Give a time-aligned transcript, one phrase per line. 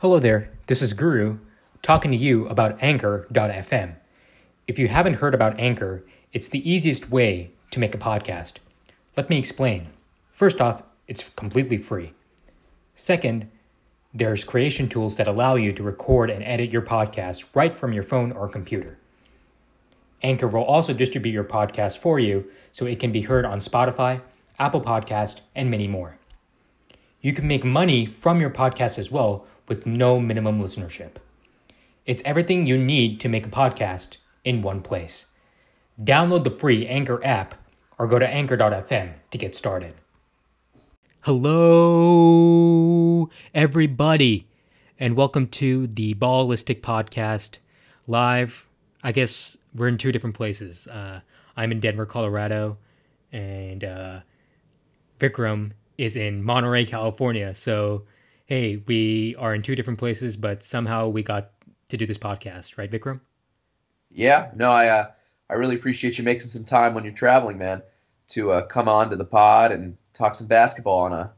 [0.00, 1.40] Hello there, this is Guru
[1.82, 3.96] talking to you about Anchor.fm.
[4.66, 8.54] If you haven't heard about Anchor, it's the easiest way to make a podcast.
[9.14, 9.88] Let me explain.
[10.32, 12.14] First off, it's completely free.
[12.94, 13.50] Second,
[14.14, 18.02] there's creation tools that allow you to record and edit your podcast right from your
[18.02, 18.96] phone or computer.
[20.22, 24.22] Anchor will also distribute your podcast for you so it can be heard on Spotify,
[24.58, 26.16] Apple Podcast, and many more.
[27.20, 31.12] You can make money from your podcast as well with no minimum listenership.
[32.04, 35.26] It's everything you need to make a podcast in one place.
[36.02, 37.54] Download the free Anchor app
[37.96, 39.94] or go to anchor.fm to get started.
[41.20, 42.50] Hello,
[43.54, 44.48] everybody,
[44.98, 47.58] and welcome to the Ballistic Podcast
[48.08, 48.66] live.
[49.04, 50.88] I guess we're in two different places.
[50.88, 51.20] Uh,
[51.56, 52.76] I'm in Denver, Colorado,
[53.30, 54.20] and uh,
[55.20, 57.54] Vikram is in Monterey, California.
[57.54, 58.02] So,
[58.50, 61.52] hey, we are in two different places, but somehow we got
[61.88, 63.20] to do this podcast, right, Vikram?
[64.10, 65.06] Yeah, no, I uh,
[65.48, 67.80] I really appreciate you making some time when you're traveling, man,
[68.30, 71.32] to uh, come on to the pod and talk some basketball on a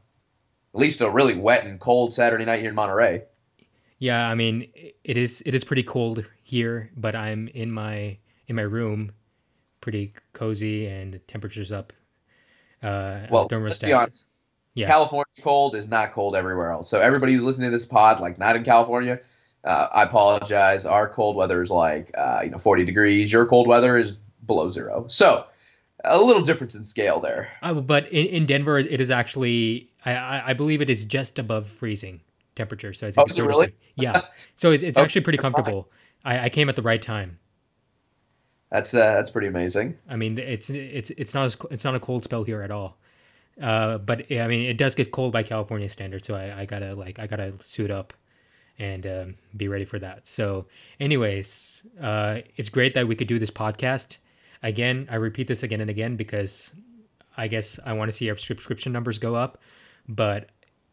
[0.75, 3.25] at least a really wet and cold Saturday night here in Monterey.
[3.99, 4.67] Yeah, I mean
[5.03, 9.11] it is it is pretty cold here, but I'm in my in my room,
[9.81, 11.93] pretty cozy, and the temperature's up.
[12.81, 14.29] Uh, well, let's be honest.
[14.75, 14.87] Yeah.
[14.87, 16.89] California cold is not cold everywhere else.
[16.89, 19.19] So everybody who's listening to this pod, like not in California,
[19.63, 20.85] uh, I apologize.
[20.85, 23.31] Our cold weather is like uh, you know 40 degrees.
[23.31, 25.05] Your cold weather is below zero.
[25.07, 25.45] So
[26.03, 27.49] a little difference in scale there.
[27.61, 31.67] Uh, but in, in Denver, it is actually I, I believe it is just above
[31.67, 32.21] freezing
[32.55, 32.93] temperature.
[32.93, 33.73] So it's oh, is it really?
[33.95, 34.21] Yeah.
[34.55, 35.89] So it's, it's okay, actually pretty comfortable.
[36.25, 37.39] I, I came at the right time.
[38.71, 39.97] That's uh, that's pretty amazing.
[40.09, 42.97] I mean, it's it's it's not as, it's not a cold spell here at all.
[43.61, 46.95] Uh, but I mean, it does get cold by California standards, so I, I gotta
[46.95, 48.13] like I gotta suit up
[48.79, 50.25] and um, be ready for that.
[50.25, 50.65] So,
[50.99, 54.17] anyways, uh, it's great that we could do this podcast.
[54.63, 56.73] Again, I repeat this again and again because
[57.37, 59.59] I guess I want to see our subscription numbers go up.
[60.07, 60.49] But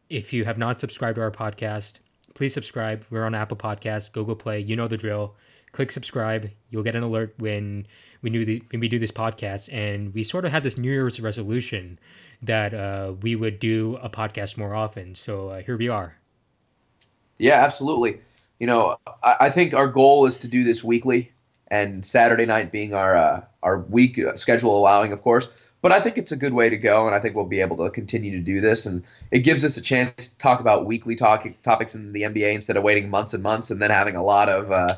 [0.09, 2.01] if you have not subscribed to our podcast,
[2.35, 3.05] please subscribe.
[3.11, 4.61] We're on Apple Podcasts, Google Play.
[4.61, 5.37] You know the drill.
[5.73, 6.51] Click subscribe.
[6.69, 7.87] You'll get an alert when
[8.23, 9.73] we do the, we do this podcast.
[9.73, 11.99] And we sort of had this New Year's resolution
[12.43, 15.15] that uh, we would do a podcast more often.
[15.15, 16.17] So uh, here we are.
[17.39, 18.21] Yeah, absolutely.
[18.59, 21.33] You know, I, I, think our goal is to do this weekly,
[21.69, 25.49] and Saturday night being our uh, our week schedule allowing, of course.
[25.83, 27.79] But I think it's a good way to go, and I think we'll be able
[27.79, 28.85] to continue to do this.
[28.85, 32.77] And it gives us a chance to talk about weekly topics in the NBA instead
[32.77, 34.97] of waiting months and months, and then having a lot of uh,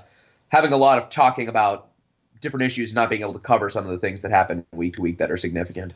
[0.49, 1.91] having a lot of talking about
[2.42, 5.00] different issues, not being able to cover some of the things that happen week to
[5.00, 5.94] week that are significant.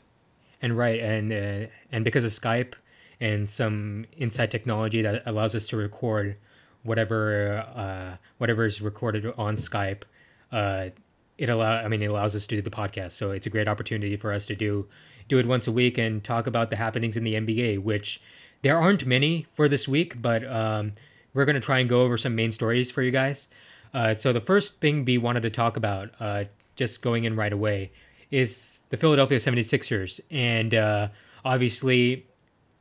[0.63, 2.73] And right, and uh, and because of Skype
[3.21, 6.37] and some inside technology that allows us to record
[6.83, 10.03] whatever uh, whatever is recorded on Skype.
[10.51, 10.89] Uh,
[11.37, 13.69] it allow I mean it allows us to do the podcast, so it's a great
[13.69, 14.87] opportunity for us to do
[15.29, 18.21] do it once a week and talk about the happenings in the NBA, which
[18.63, 20.93] there aren't many for this week, but um,
[21.35, 23.49] we're going to try and go over some main stories for you guys.
[23.97, 26.45] Uh, so the first thing we wanted to talk about, uh,
[26.77, 27.91] just going in right away,
[28.31, 30.21] is the Philadelphia 76ers.
[30.31, 31.09] And uh,
[31.47, 32.27] obviously,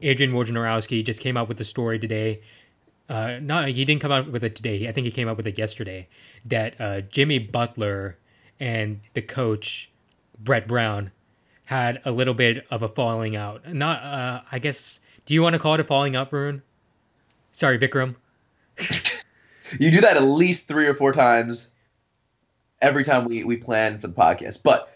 [0.01, 2.41] Adrian Wojnarowski just came out with the story today.
[3.07, 4.89] Uh, not he didn't come out with it today.
[4.89, 6.09] I think he came out with it yesterday.
[6.43, 8.17] That uh, Jimmy Butler
[8.59, 9.89] and the coach
[10.37, 11.11] Brett Brown
[11.65, 13.73] had a little bit of a falling out.
[13.73, 14.99] Not, uh, I guess.
[15.25, 16.61] Do you want to call it a falling out, Varun?
[17.53, 18.15] Sorry, Vikram.
[19.79, 21.71] you do that at least three or four times
[22.81, 24.63] every time we, we plan for the podcast.
[24.63, 24.91] But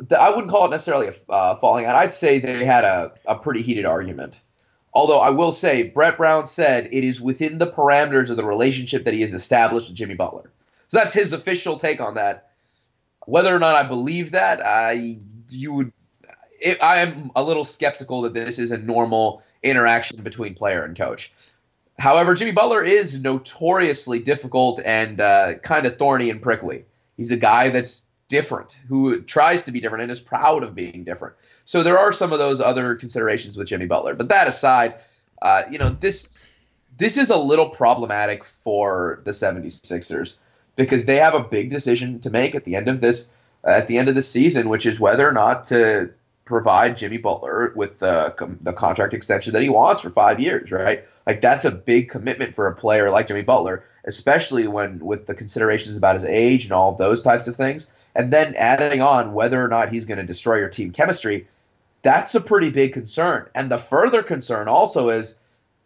[0.00, 1.96] the, I wouldn't call it necessarily a uh, falling out.
[1.96, 4.40] I'd say they had a, a pretty heated argument.
[4.92, 9.04] Although I will say, Brett Brown said it is within the parameters of the relationship
[9.04, 10.50] that he has established with Jimmy Butler.
[10.88, 12.52] So that's his official take on that.
[13.26, 15.18] Whether or not I believe that, I
[15.48, 15.92] you would,
[16.60, 20.96] it, I am a little skeptical that this is a normal interaction between player and
[20.96, 21.32] coach.
[21.98, 26.84] However, Jimmy Butler is notoriously difficult and uh, kind of thorny and prickly.
[27.16, 31.04] He's a guy that's different, who tries to be different and is proud of being
[31.04, 31.36] different.
[31.64, 34.14] So there are some of those other considerations with Jimmy Butler.
[34.14, 34.94] But that aside,
[35.40, 36.58] uh, you know, this
[36.96, 40.36] this is a little problematic for the 76ers
[40.76, 43.30] because they have a big decision to make at the end of this
[43.64, 46.12] uh, at the end of the season, which is whether or not to
[46.44, 51.04] provide Jimmy Butler with the the contract extension that he wants for 5 years, right?
[51.26, 55.34] Like that's a big commitment for a player like Jimmy Butler, especially when with the
[55.34, 59.34] considerations about his age and all of those types of things and then adding on
[59.34, 61.48] whether or not he's going to destroy your team chemistry,
[62.02, 63.48] that's a pretty big concern.
[63.54, 65.36] And the further concern also is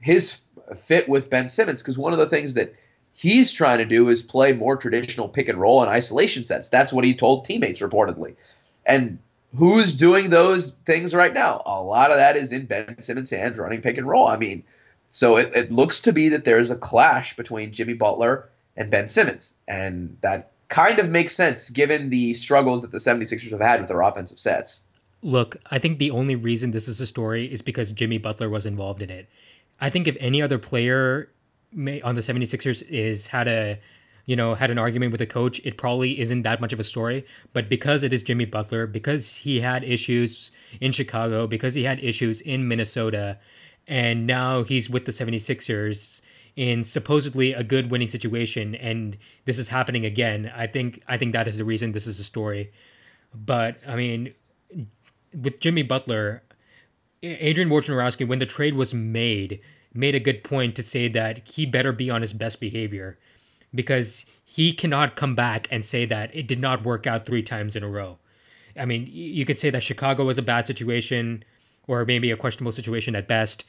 [0.00, 0.38] his
[0.76, 2.74] fit with Ben Simmons because one of the things that
[3.12, 6.68] he's trying to do is play more traditional pick and roll and isolation sets.
[6.68, 8.34] That's what he told teammates reportedly.
[8.84, 9.18] And
[9.56, 11.62] who's doing those things right now?
[11.64, 14.28] A lot of that is in Ben Simmons' hands running pick and roll.
[14.28, 14.62] I mean,
[15.08, 19.08] so it, it looks to be that there's a clash between Jimmy Butler and Ben
[19.08, 19.54] Simmons.
[19.66, 23.88] And that kind of makes sense given the struggles that the 76ers have had with
[23.88, 24.84] their offensive sets.
[25.22, 28.66] Look, I think the only reason this is a story is because Jimmy Butler was
[28.66, 29.28] involved in it.
[29.80, 31.30] I think if any other player
[31.74, 33.78] on the 76ers is had a
[34.28, 36.84] you know had an argument with a coach, it probably isn't that much of a
[36.84, 40.50] story, but because it is Jimmy Butler, because he had issues
[40.82, 43.38] in Chicago, because he had issues in Minnesota,
[43.86, 46.20] and now he's with the 76ers
[46.56, 49.16] in supposedly a good winning situation and
[49.46, 50.52] this is happening again.
[50.54, 52.70] I think I think that is the reason this is a story.
[53.32, 54.34] But I mean
[55.32, 56.42] with Jimmy Butler,
[57.22, 59.60] Adrian Wojnarowski, when the trade was made,
[59.94, 63.18] made a good point to say that he better be on his best behavior
[63.74, 67.76] because he cannot come back and say that it did not work out three times
[67.76, 68.18] in a row.
[68.76, 71.44] I mean, you could say that Chicago was a bad situation
[71.86, 73.64] or maybe a questionable situation at best.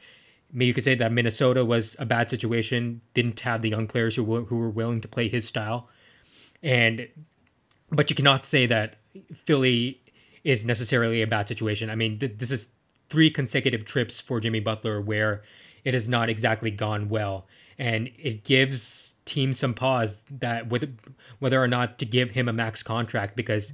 [0.52, 4.16] Maybe you could say that Minnesota was a bad situation, didn't have the young players
[4.16, 5.88] who were, who were willing to play his style.
[6.62, 7.08] And
[7.90, 8.98] but you cannot say that
[9.34, 10.00] Philly
[10.44, 11.90] is necessarily a bad situation.
[11.90, 12.68] I mean, th- this is
[13.08, 15.42] three consecutive trips for Jimmy Butler where
[15.84, 17.46] it has not exactly gone well.
[17.80, 20.98] And it gives teams some pause that with
[21.38, 23.72] whether or not to give him a max contract because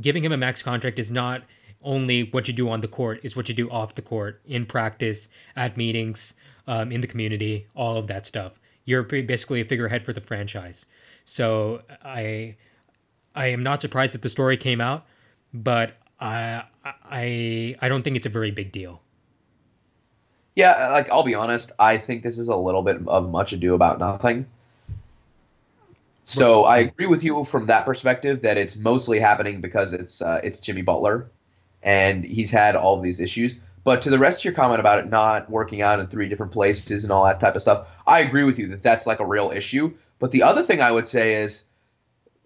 [0.00, 1.42] giving him a max contract is not
[1.82, 4.66] only what you do on the court, is what you do off the court, in
[4.66, 5.26] practice,
[5.56, 6.34] at meetings,
[6.68, 8.60] um, in the community, all of that stuff.
[8.84, 10.86] You're basically a figurehead for the franchise.
[11.24, 12.56] So I
[13.34, 15.06] I am not surprised that the story came out
[15.52, 19.02] but I I I don't think it's a very big deal.
[20.54, 23.74] Yeah, like I'll be honest, I think this is a little bit of much ado
[23.74, 24.46] about nothing.
[26.24, 30.40] So I agree with you from that perspective that it's mostly happening because it's uh,
[30.44, 31.30] it's Jimmy Butler,
[31.82, 33.60] and he's had all these issues.
[33.84, 36.52] But to the rest of your comment about it not working out in three different
[36.52, 39.26] places and all that type of stuff, I agree with you that that's like a
[39.26, 39.92] real issue.
[40.20, 41.64] But the other thing I would say is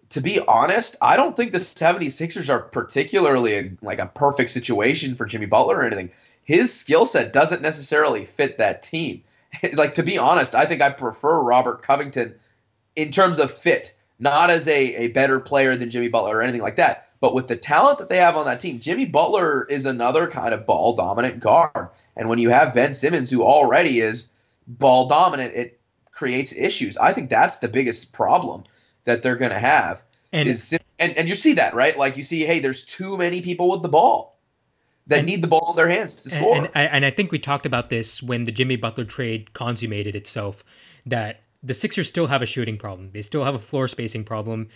[0.09, 5.15] to be honest, I don't think the 76ers are particularly a, like a perfect situation
[5.15, 6.11] for Jimmy Butler or anything.
[6.47, 9.21] His skill set doesn't necessarily fit that team.
[9.73, 12.35] like to be honest, I think I prefer Robert Covington
[12.95, 16.61] in terms of fit, not as a, a better player than Jimmy Butler or anything
[16.61, 17.09] like that.
[17.19, 20.53] But with the talent that they have on that team, Jimmy Butler is another kind
[20.53, 21.89] of ball dominant guard.
[22.15, 24.29] And when you have Ben Simmons, who already is
[24.67, 26.95] ball dominant, it creates issues.
[26.95, 28.63] I think that's the biggest problem
[29.03, 30.01] that they're going to have.
[30.31, 31.97] And, is, and and you see that right?
[31.97, 34.36] Like you see, hey, there's too many people with the ball
[35.07, 36.55] that and, need the ball in their hands to score.
[36.55, 39.53] And, and, I, and I think we talked about this when the Jimmy Butler trade
[39.53, 40.63] consummated itself.
[41.05, 43.11] That the Sixers still have a shooting problem.
[43.13, 44.67] They still have a floor spacing problem.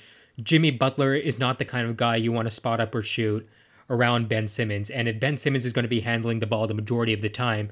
[0.42, 3.48] Jimmy Butler is not the kind of guy you want to spot up or shoot
[3.90, 4.90] around Ben Simmons.
[4.90, 7.30] And if Ben Simmons is going to be handling the ball the majority of the
[7.30, 7.70] time,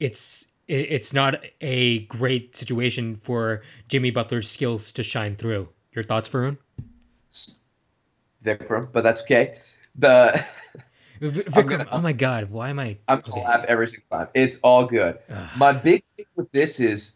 [0.00, 5.68] it's it's not a great situation for Jimmy Butler's skills to shine through.
[5.92, 6.56] Your thoughts, Varun?
[8.42, 9.56] Vikram, but that's okay.
[9.96, 10.44] The
[11.22, 12.98] Vikram, gonna, oh my god, why am I?
[13.06, 13.44] I'm gonna okay.
[13.46, 14.28] laugh every single time.
[14.34, 15.18] It's all good.
[15.56, 17.14] my big thing with this is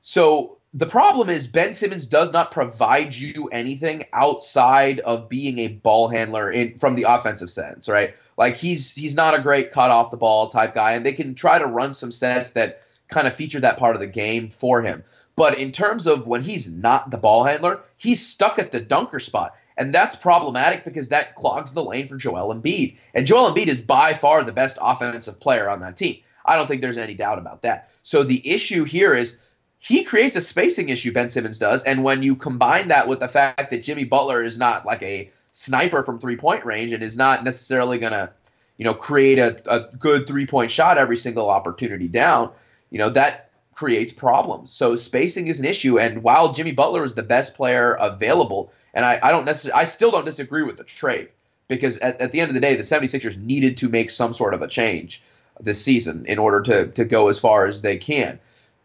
[0.00, 5.68] so the problem is Ben Simmons does not provide you anything outside of being a
[5.68, 8.14] ball handler in from the offensive sense, right?
[8.38, 11.34] Like he's he's not a great cut off the ball type guy, and they can
[11.34, 14.80] try to run some sets that kind of feature that part of the game for
[14.80, 15.04] him.
[15.36, 19.20] But in terms of when he's not the ball handler, he's stuck at the dunker
[19.20, 19.54] spot.
[19.76, 22.98] And that's problematic because that clogs the lane for Joel Embiid.
[23.14, 26.18] And Joel Embiid is by far the best offensive player on that team.
[26.44, 27.90] I don't think there's any doubt about that.
[28.02, 29.38] So the issue here is
[29.78, 31.82] he creates a spacing issue, Ben Simmons does.
[31.84, 35.30] And when you combine that with the fact that Jimmy Butler is not like a
[35.50, 38.30] sniper from three point range and is not necessarily going to,
[38.76, 42.50] you know, create a, a good three point shot every single opportunity down,
[42.90, 44.72] you know, that creates problems.
[44.72, 45.98] So spacing is an issue.
[45.98, 49.84] And while Jimmy Butler is the best player available, and I, I don't necessarily, I
[49.84, 51.28] still don't disagree with the trade
[51.68, 54.54] because at, at the end of the day, the 76ers needed to make some sort
[54.54, 55.22] of a change
[55.60, 58.38] this season in order to, to go as far as they can.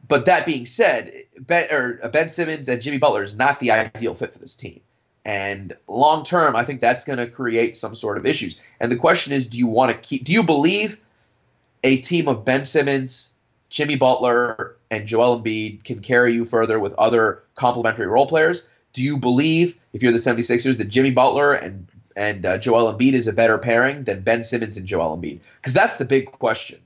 [0.07, 3.71] But that being said, Ben, or uh, ben Simmons and Jimmy Butler is not the
[3.71, 4.79] ideal fit for this team.
[5.25, 8.61] And long term, I think that's going to create some sort of issues.
[8.79, 10.23] And the question is, do you want to keep?
[10.23, 10.97] Do you believe
[11.83, 13.31] a team of Ben Simmons,
[13.69, 18.65] Jimmy Butler and Joel Embiid can carry you further with other complementary role players?
[18.93, 23.13] Do you believe, if you're the 76ers, that Jimmy Butler and and uh, Joel Embiid
[23.13, 25.39] is a better pairing than Ben Simmons and Joel Embiid?
[25.57, 26.79] Because that's the big question.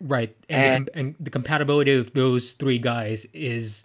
[0.00, 0.36] Right.
[0.50, 3.84] And, and, the, and the compatibility of those three guys is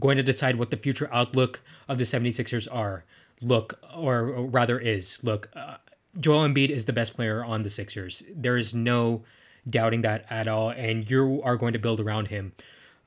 [0.00, 3.04] going to decide what the future outlook of the 76ers are.
[3.40, 5.22] Look, or, or rather is.
[5.22, 5.76] Look, uh,
[6.18, 8.24] Joel Embiid is the best player on the Sixers.
[8.34, 9.22] There is no
[9.68, 10.70] doubting that at all.
[10.70, 12.52] And you are going to build around him.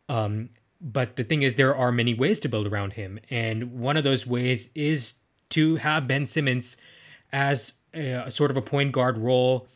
[0.09, 0.49] Um,
[0.81, 3.19] but the thing is, there are many ways to build around him.
[3.29, 5.15] And one of those ways is
[5.49, 6.77] to have Ben Simmons
[7.31, 9.67] as a, sort of a point guard role,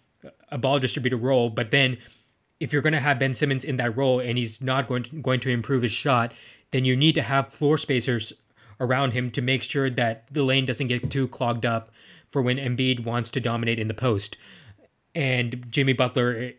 [0.52, 1.50] a ball distributor role.
[1.50, 1.98] But then
[2.60, 5.22] if you're going to have Ben Simmons in that role and he's not going to,
[5.22, 6.34] going to improve his shot,
[6.72, 8.34] then you need to have floor spacers
[8.80, 11.92] around him to make sure that the lane doesn't get too clogged up
[12.30, 14.38] for when Embiid wants to dominate in the post.
[15.16, 16.54] And Jimmy Butler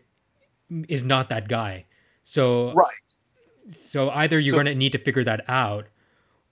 [0.87, 1.85] is not that guy.
[2.23, 2.87] So right.
[3.71, 5.87] So either you're so, going to need to figure that out,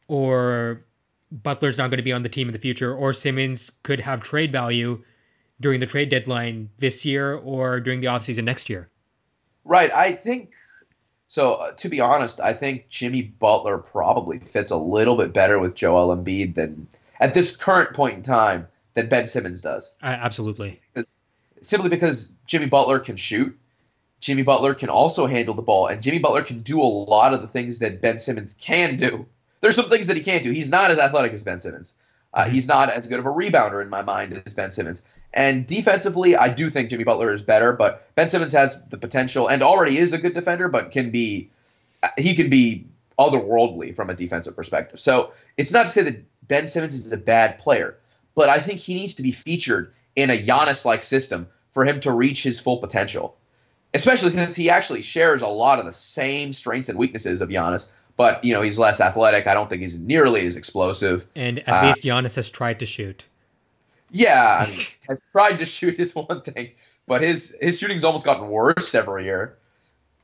[0.07, 0.85] or
[1.31, 4.21] Butler's not going to be on the team in the future, or Simmons could have
[4.21, 5.03] trade value
[5.59, 8.89] during the trade deadline this year or during the offseason next year.
[9.65, 9.91] Right.
[9.93, 10.51] I think
[11.27, 11.55] so.
[11.55, 15.75] Uh, to be honest, I think Jimmy Butler probably fits a little bit better with
[15.75, 16.87] Joel Embiid than
[17.19, 19.95] at this current point in time than Ben Simmons does.
[20.01, 20.79] Uh, absolutely.
[20.93, 21.21] Because,
[21.61, 23.57] simply because Jimmy Butler can shoot.
[24.19, 27.41] Jimmy Butler can also handle the ball, and Jimmy Butler can do a lot of
[27.41, 29.25] the things that Ben Simmons can do.
[29.61, 30.51] There's some things that he can't do.
[30.51, 31.95] He's not as athletic as Ben Simmons.
[32.33, 35.03] Uh, he's not as good of a rebounder in my mind as Ben Simmons.
[35.33, 39.47] And defensively, I do think Jimmy Butler is better, but Ben Simmons has the potential
[39.47, 41.49] and already is a good defender, but can be
[42.17, 42.85] he can be
[43.17, 44.99] otherworldly from a defensive perspective.
[44.99, 47.97] So it's not to say that Ben Simmons is a bad player,
[48.35, 51.99] but I think he needs to be featured in a Giannis like system for him
[52.01, 53.35] to reach his full potential.
[53.93, 57.89] Especially since he actually shares a lot of the same strengths and weaknesses of Giannis,
[58.15, 59.47] but you know he's less athletic.
[59.47, 61.25] I don't think he's nearly as explosive.
[61.35, 63.25] And at uh, least Giannis has tried to shoot.
[64.11, 66.71] Yeah, I mean, has tried to shoot is one thing,
[67.07, 69.57] but his his shooting's almost gotten worse every year.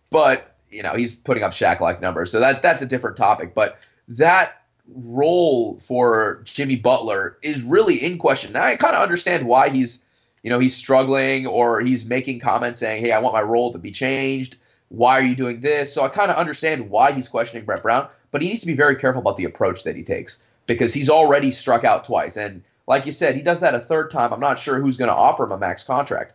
[0.10, 3.53] But you know, he's putting up Shaq like numbers, so that that's a different topic.
[3.53, 3.79] But
[4.10, 4.62] that
[4.93, 8.53] role for Jimmy Butler is really in question.
[8.53, 10.04] Now I kind of understand why he's
[10.46, 13.80] you know he's struggling or he's making comments saying, "Hey, I want my role to
[13.80, 14.58] be changed."
[14.90, 15.92] Why are you doing this?
[15.92, 18.75] So I kind of understand why he's questioning Brett Brown, but he needs to be
[18.75, 22.62] very careful about the approach that he takes because he's already struck out twice and
[22.86, 24.32] like you said, he does that a third time.
[24.32, 26.34] I'm not sure who's going to offer him a max contract.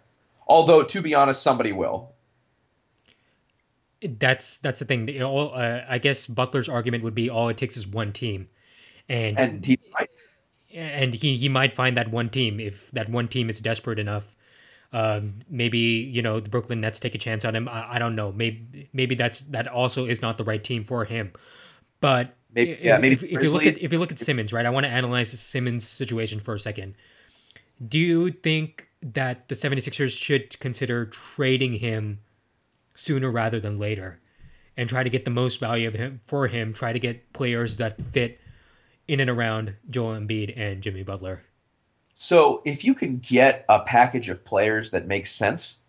[0.49, 2.11] Although, to be honest, somebody will.
[4.03, 5.23] That's that's the thing.
[5.23, 8.49] All, uh, I guess Butler's argument would be all it takes is one team,
[9.09, 10.09] and and he's right.
[10.73, 14.37] And he, he might find that one team if that one team is desperate enough.
[14.93, 17.69] Um, maybe you know the Brooklyn Nets take a chance on him.
[17.69, 18.33] I, I don't know.
[18.33, 21.33] Maybe maybe that's that also is not the right team for him.
[22.01, 24.67] But Maybe, yeah, maybe if, if you look at if you look at Simmons, right?
[24.67, 26.95] I want to analyze Simmons situation for a second.
[27.87, 32.21] Do you think that the 76ers should consider trading him
[32.95, 34.21] sooner rather than later
[34.77, 37.77] and try to get the most value of him for him, try to get players
[37.79, 38.40] that fit
[39.11, 41.43] in and around Joel Embiid and Jimmy Butler?
[42.15, 45.81] So, if you can get a package of players that makes sense,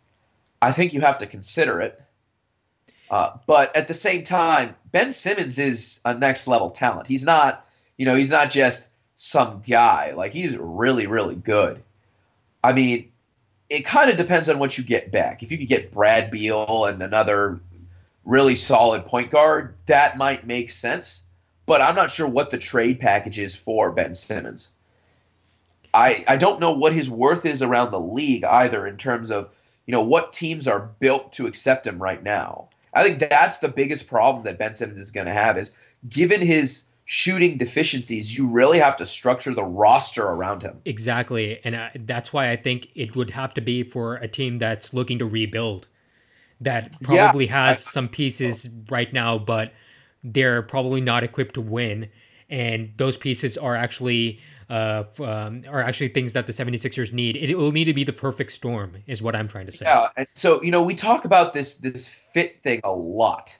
[0.60, 2.02] I think you have to consider it.
[3.12, 7.06] Uh, but at the same time, Ben Simmons is a next level talent.
[7.06, 10.14] He's not, you know, he's not just some guy.
[10.16, 11.84] Like he's really, really good.
[12.64, 13.12] I mean,
[13.70, 15.44] it kind of depends on what you get back.
[15.44, 17.60] If you could get Brad Beal and another
[18.26, 21.24] really solid point guard, that might make sense.
[21.66, 24.70] But I'm not sure what the trade package is for Ben Simmons.
[25.94, 29.50] I I don't know what his worth is around the league either in terms of,
[29.86, 32.70] you know, what teams are built to accept him right now.
[32.94, 35.72] I think that's the biggest problem that Ben Simmons is going to have is
[36.10, 40.82] given his shooting deficiencies, you really have to structure the roster around him.
[40.86, 44.60] Exactly, and I, that's why I think it would have to be for a team
[44.60, 45.88] that's looking to rebuild,
[46.62, 48.70] that probably yeah, has I, some pieces so.
[48.90, 49.74] right now, but
[50.24, 52.10] they're probably not equipped to win,
[52.50, 57.36] and those pieces are actually uh, um, are actually things that the 76ers need.
[57.36, 59.86] It, will need to be the perfect storm, is what I'm trying to say.
[59.86, 63.58] Yeah, and so you know we talk about this this fit thing a lot,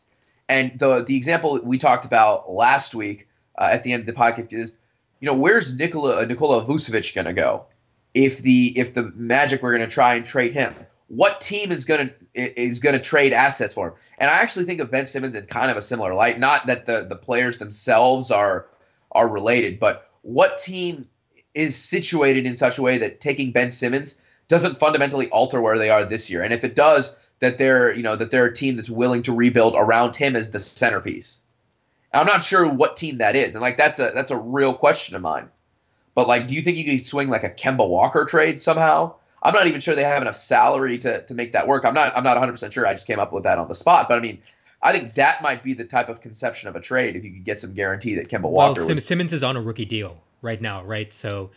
[0.48, 3.28] and the the example we talked about last week
[3.58, 4.78] uh, at the end of the podcast is,
[5.20, 7.66] you know, where's Nikola uh, Nikola Vucevic going to go
[8.14, 10.74] if the if the Magic were going to try and trade him?
[11.14, 13.94] What team is going to is going to trade assets for him?
[14.18, 16.40] And I actually think of Ben Simmons in kind of a similar light.
[16.40, 18.68] Not that the the players themselves are
[19.12, 21.10] are related, but what team
[21.54, 25.90] is situated in such a way that taking Ben Simmons doesn't fundamentally alter where they
[25.90, 26.44] are this year?
[26.44, 29.36] And if it does, that they're you know that they're a team that's willing to
[29.36, 31.42] rebuild around him as the centerpiece.
[32.14, 35.18] I'm not sure what team that is, and like that's a that's a real question
[35.18, 35.50] of mine.
[36.16, 39.16] But like, do you think you could swing like a Kemba Walker trade somehow?
[39.44, 41.86] I'm not even sure they have enough salary to, to make that work.
[41.86, 42.86] I'm not I'm not 100 percent sure.
[42.86, 44.08] I just came up with that on the spot.
[44.08, 44.40] But I mean,
[44.82, 47.44] I think that might be the type of conception of a trade if you could
[47.44, 48.82] get some guarantee that Kemba Walker.
[48.82, 51.12] Well, Sim- Simmons is on a rookie deal right now, right?
[51.12, 51.52] So,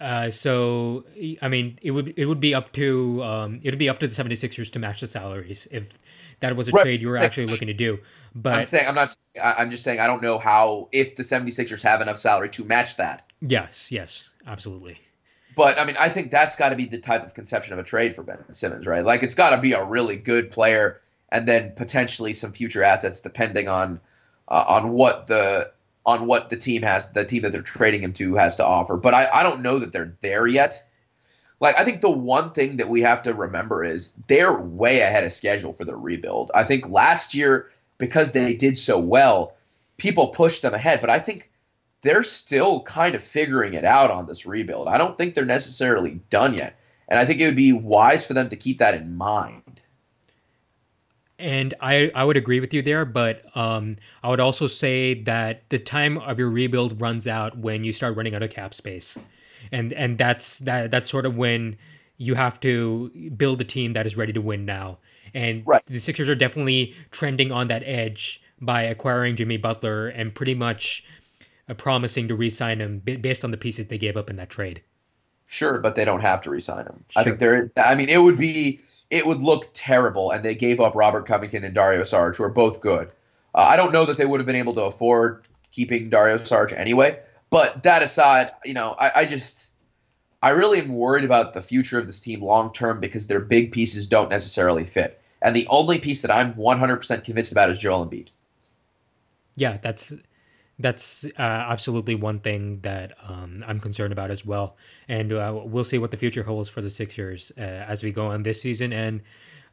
[0.00, 1.04] uh, so
[1.40, 4.08] I mean, it would it would be up to um, it would be up to
[4.08, 5.98] the 76ers to match the salaries if
[6.40, 6.82] that was a right.
[6.82, 7.98] trade you were actually looking to do.
[8.34, 9.16] But I'm saying I'm not.
[9.42, 12.96] I'm just saying I don't know how if the 76ers have enough salary to match
[12.96, 13.24] that.
[13.40, 13.86] Yes.
[13.90, 14.30] Yes.
[14.46, 14.98] Absolutely.
[15.56, 17.82] But I mean, I think that's got to be the type of conception of a
[17.82, 19.04] trade for Ben Simmons, right?
[19.04, 23.20] Like it's got to be a really good player, and then potentially some future assets,
[23.20, 24.00] depending on
[24.48, 25.72] uh, on what the
[26.06, 28.96] on what the team has, the team that they're trading him to has to offer.
[28.96, 30.84] But I, I don't know that they're there yet.
[31.60, 35.24] Like I think the one thing that we have to remember is they're way ahead
[35.24, 36.50] of schedule for the rebuild.
[36.54, 39.54] I think last year because they did so well,
[39.96, 41.00] people pushed them ahead.
[41.00, 41.50] But I think
[42.04, 44.86] they're still kind of figuring it out on this rebuild.
[44.88, 46.78] I don't think they're necessarily done yet.
[47.08, 49.80] And I think it would be wise for them to keep that in mind.
[51.38, 55.68] And I, I would agree with you there, but um, I would also say that
[55.70, 59.18] the time of your rebuild runs out when you start running out of cap space,
[59.72, 61.76] and and that's that that's sort of when
[62.16, 64.98] you have to build a team that is ready to win now.
[65.34, 65.82] And right.
[65.86, 71.04] the Sixers are definitely trending on that edge by acquiring Jimmy Butler and pretty much
[71.72, 74.82] promising to re-sign him based on the pieces they gave up in that trade.
[75.46, 77.04] Sure, but they don't have to re-sign him.
[77.08, 77.20] Sure.
[77.20, 77.70] I think they're.
[77.76, 78.80] I mean, it would be
[79.10, 82.50] it would look terrible, and they gave up Robert Covington and Dario Saric, who are
[82.50, 83.08] both good.
[83.54, 86.76] Uh, I don't know that they would have been able to afford keeping Dario Saric
[86.76, 87.20] anyway.
[87.50, 89.70] But that aside, you know, I, I just
[90.42, 93.72] I really am worried about the future of this team long term because their big
[93.72, 95.20] pieces don't necessarily fit.
[95.40, 98.28] And the only piece that I'm 100% convinced about is Joel Embiid.
[99.56, 100.12] Yeah, that's
[100.78, 104.76] that's uh, absolutely one thing that um, I'm concerned about as well.
[105.08, 108.26] And uh, we'll see what the future holds for the Sixers uh, as we go
[108.26, 109.22] on this season and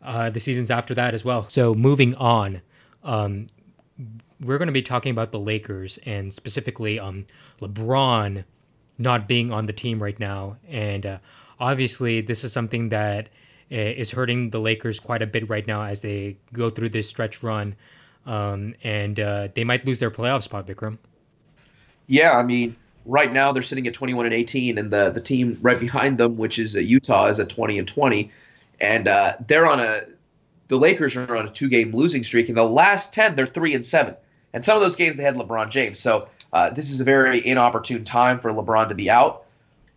[0.03, 1.49] uh, the seasons after that as well.
[1.49, 2.61] So moving on,
[3.03, 3.47] um,
[4.39, 7.25] we're going to be talking about the Lakers and specifically um,
[7.61, 8.43] LeBron
[8.97, 10.57] not being on the team right now.
[10.67, 11.17] And uh,
[11.59, 13.29] obviously, this is something that
[13.71, 17.41] uh, hurting the Lakers quite a bit right now as they go through this stretch
[17.41, 17.75] run
[18.25, 20.97] um, and uh, they might lose their playoff spot, Vikram.
[22.07, 25.57] Yeah, I mean, right now they're sitting at 21 and 18, and the the team
[25.61, 28.31] right behind them, which is uh, Utah, is at 20 and 20,
[28.79, 30.01] and uh, they're on a
[30.67, 32.49] the Lakers are on a two game losing streak.
[32.49, 34.15] In the last 10, they're three and seven,
[34.53, 35.99] and some of those games they had LeBron James.
[35.99, 39.43] So uh, this is a very inopportune time for LeBron to be out,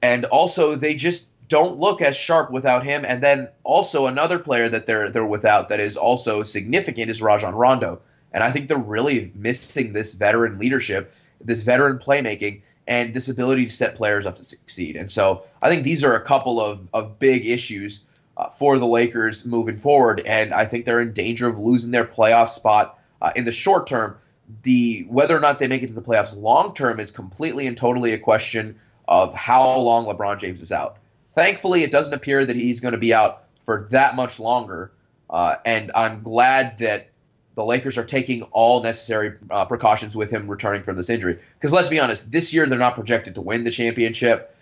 [0.02, 3.04] and also they just don't look as sharp without him.
[3.06, 7.54] And then also another player that they're they're without that is also significant is Rajon
[7.54, 8.00] Rondo.
[8.34, 13.64] And I think they're really missing this veteran leadership, this veteran playmaking, and this ability
[13.66, 14.96] to set players up to succeed.
[14.96, 18.04] And so I think these are a couple of, of big issues
[18.36, 20.20] uh, for the Lakers moving forward.
[20.26, 23.86] And I think they're in danger of losing their playoff spot uh, in the short
[23.86, 24.18] term.
[24.62, 27.76] The whether or not they make it to the playoffs long term is completely and
[27.76, 30.98] totally a question of how long LeBron James is out.
[31.32, 34.92] Thankfully, it doesn't appear that he's going to be out for that much longer.
[35.30, 37.08] Uh, and I'm glad that
[37.54, 41.38] the Lakers are taking all necessary uh, precautions with him returning from this injury.
[41.54, 44.56] Because let's be honest, this year they're not projected to win the championship,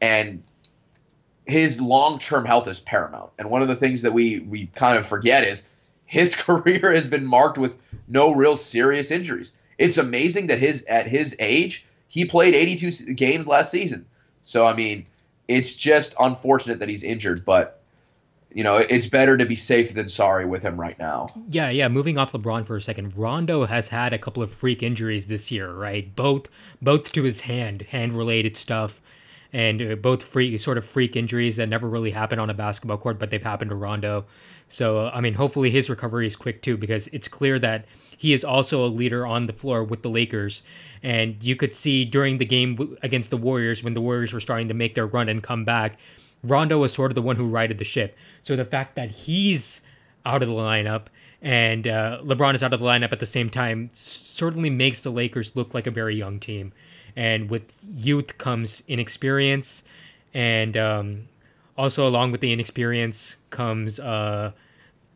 [0.00, 0.42] and
[1.46, 3.30] his long-term health is paramount.
[3.38, 5.68] And one of the things that we we kind of forget is
[6.06, 7.76] his career has been marked with
[8.08, 9.52] no real serious injuries.
[9.76, 14.06] It's amazing that his at his age he played 82 games last season.
[14.44, 15.06] So I mean,
[15.46, 17.82] it's just unfortunate that he's injured, but
[18.52, 21.26] you know, it's better to be safe than sorry with him right now.
[21.50, 21.88] Yeah, yeah.
[21.88, 25.50] Moving off LeBron for a second, Rondo has had a couple of freak injuries this
[25.50, 26.14] year, right?
[26.16, 26.46] Both,
[26.80, 29.02] both to his hand, hand-related stuff,
[29.52, 32.98] and uh, both freak, sort of freak injuries that never really happen on a basketball
[32.98, 34.24] court, but they've happened to Rondo.
[34.68, 37.84] So, uh, I mean, hopefully his recovery is quick too, because it's clear that
[38.16, 40.62] he is also a leader on the floor with the Lakers.
[41.02, 44.68] And you could see during the game against the Warriors when the Warriors were starting
[44.68, 45.98] to make their run and come back
[46.42, 48.16] Rondo was sort of the one who righted the ship.
[48.42, 49.82] So the fact that he's
[50.24, 51.06] out of the lineup
[51.40, 55.10] and uh, LeBron is out of the lineup at the same time certainly makes the
[55.10, 56.72] Lakers look like a very young team.
[57.14, 59.82] And with youth comes inexperience,
[60.34, 61.28] and um,
[61.76, 64.52] also along with the inexperience comes uh,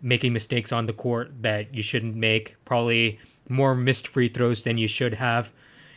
[0.00, 2.56] making mistakes on the court that you shouldn't make.
[2.64, 5.52] Probably more missed free throws than you should have.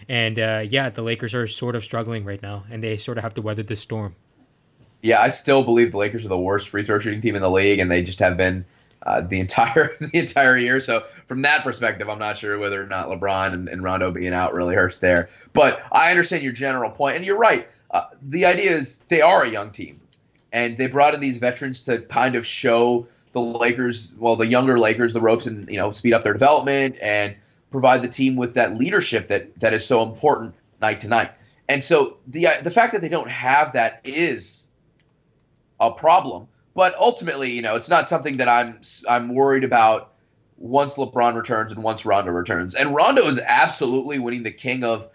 [0.08, 3.24] And uh, yeah, the Lakers are sort of struggling right now, and they sort of
[3.24, 4.16] have to weather this storm
[5.06, 7.52] yeah, I still believe the Lakers are the worst free throw shooting team in the
[7.52, 8.66] league, and they just have been
[9.04, 10.80] uh, the entire the entire year.
[10.80, 14.34] So from that perspective, I'm not sure whether or not LeBron and, and Rondo being
[14.34, 15.30] out really hurts there.
[15.54, 17.70] But I understand your general point, and you're right.
[17.92, 20.02] Uh, the idea is they are a young team,
[20.52, 24.80] and they brought in these veterans to kind of show the Lakers, well, the younger
[24.80, 27.36] Lakers, the ropes, and you know, speed up their development and
[27.70, 31.30] provide the team with that leadership that that is so important night to night.
[31.70, 34.66] And so the the fact that they don't have that is
[35.80, 36.48] a problem.
[36.74, 40.12] But ultimately, you know, it's not something that I'm I'm worried about
[40.58, 42.76] once LeBron returns and once Rondo returns.
[42.76, 45.08] And Rondo is absolutely winning the king of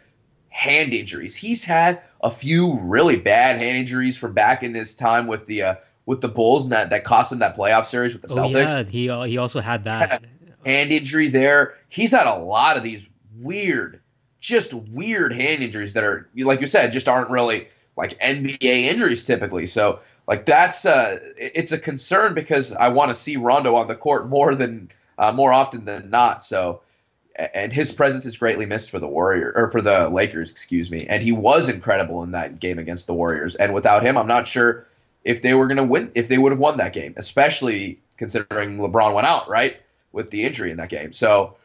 [0.48, 1.36] hand injuries.
[1.36, 5.62] He's had a few really bad hand injuries from back in his time with the
[5.62, 5.74] uh,
[6.06, 8.70] with the Bulls, and that, that cost him that playoff series with the Celtics.
[8.70, 10.26] Oh, yeah, he uh, he also had that had
[10.64, 11.74] hand injury there.
[11.88, 14.00] He's had a lot of these weird,
[14.40, 19.24] just weird hand injuries that are, like you said, just aren't really like NBA injuries
[19.24, 19.66] typically.
[19.66, 23.96] So like that's uh, it's a concern because I want to see Rondo on the
[23.96, 24.88] court more than
[25.18, 26.44] uh, more often than not.
[26.44, 26.82] So
[27.52, 31.04] and his presence is greatly missed for the Warrior or for the Lakers, excuse me.
[31.08, 33.56] And he was incredible in that game against the Warriors.
[33.56, 34.86] And without him, I'm not sure
[35.24, 38.78] if they were going to win, if they would have won that game, especially considering
[38.78, 39.78] LeBron went out right
[40.12, 41.12] with the injury in that game.
[41.12, 41.56] So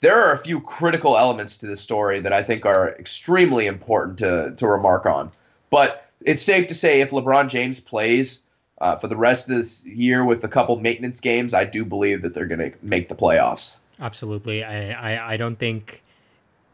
[0.00, 4.18] there are a few critical elements to this story that I think are extremely important
[4.18, 5.32] to to remark on.
[5.68, 8.42] But it's safe to say if LeBron James plays
[8.80, 12.20] uh, for the rest of this year with a couple maintenance games, I do believe
[12.22, 13.78] that they're going to make the playoffs.
[14.00, 14.62] Absolutely.
[14.62, 16.02] I, I, I don't think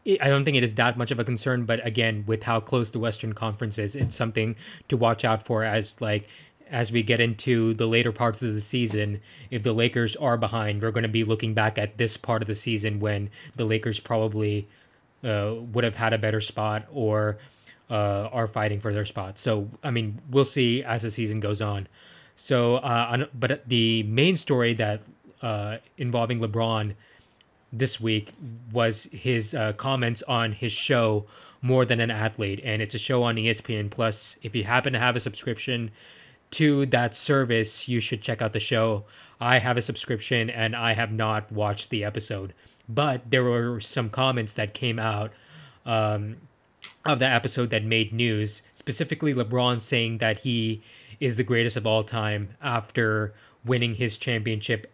[0.05, 2.91] I don't think it is that much of a concern, but again, with how close
[2.91, 4.57] the Western Conference is, it's something
[4.89, 6.27] to watch out for as like
[6.69, 9.21] as we get into the later parts of the season.
[9.49, 12.47] If the Lakers are behind, we're going to be looking back at this part of
[12.47, 14.67] the season when the Lakers probably
[15.23, 17.37] uh, would have had a better spot or
[17.93, 19.37] uh, are fighting for their spot.
[19.37, 21.87] So I mean, we'll see as the season goes on.
[22.35, 25.03] So, uh, but the main story that
[25.43, 26.95] uh, involving LeBron
[27.71, 28.33] this week
[28.71, 31.25] was his uh, comments on his show
[31.61, 34.99] more than an athlete and it's a show on espn plus if you happen to
[34.99, 35.89] have a subscription
[36.51, 39.03] to that service you should check out the show
[39.39, 42.53] i have a subscription and i have not watched the episode
[42.87, 45.31] but there were some comments that came out
[45.85, 46.35] um,
[47.05, 50.81] of that episode that made news specifically lebron saying that he
[51.19, 53.33] is the greatest of all time after
[53.65, 54.91] winning his championship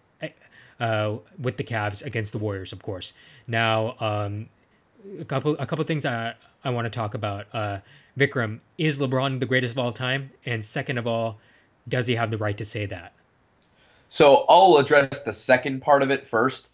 [0.80, 3.14] uh, with the Cavs against the Warriors, of course.
[3.48, 4.50] Now, um,
[5.20, 7.48] a couple a couple things I I want to talk about.
[7.54, 7.80] Uh,
[8.18, 11.38] Vikram is LeBron the greatest of all time, and second of all,
[11.88, 13.14] does he have the right to say that?
[14.10, 16.70] So I'll address the second part of it first.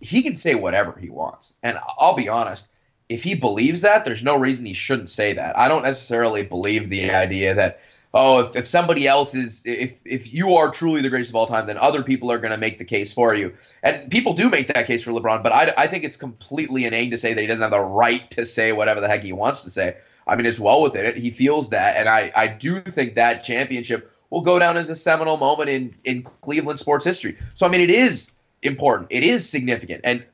[0.00, 2.71] He can say whatever he wants, and I'll be honest.
[3.12, 5.56] If he believes that, there's no reason he shouldn't say that.
[5.58, 7.80] I don't necessarily believe the idea that
[8.14, 11.46] oh, if, if somebody else is, if if you are truly the greatest of all
[11.46, 13.54] time, then other people are going to make the case for you.
[13.82, 17.10] And people do make that case for LeBron, but I, I think it's completely inane
[17.10, 19.64] to say that he doesn't have the right to say whatever the heck he wants
[19.64, 19.96] to say.
[20.26, 21.16] I mean, it's well within it.
[21.16, 24.96] He feels that, and I, I do think that championship will go down as a
[24.96, 27.36] seminal moment in in Cleveland sports history.
[27.54, 29.08] So I mean, it is important.
[29.10, 30.24] It is significant, and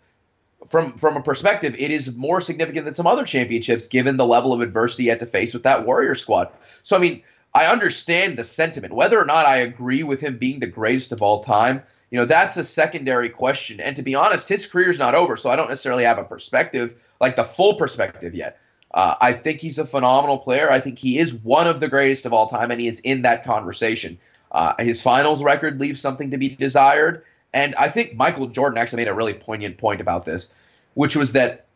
[0.68, 4.52] from from a perspective, it is more significant than some other championships, given the level
[4.52, 6.48] of adversity he had to face with that Warrior squad.
[6.82, 7.22] So I mean,
[7.54, 8.94] I understand the sentiment.
[8.94, 12.24] Whether or not I agree with him being the greatest of all time, you know,
[12.24, 13.80] that's a secondary question.
[13.80, 16.94] And to be honest, his career's not over, so I don't necessarily have a perspective,
[17.20, 18.58] like the full perspective yet.
[18.94, 20.70] Uh, I think he's a phenomenal player.
[20.70, 23.22] I think he is one of the greatest of all time, and he is in
[23.22, 24.18] that conversation.
[24.50, 27.22] Uh, his finals record leaves something to be desired.
[27.54, 30.52] And I think Michael Jordan actually made a really poignant point about this,
[30.94, 31.66] which was that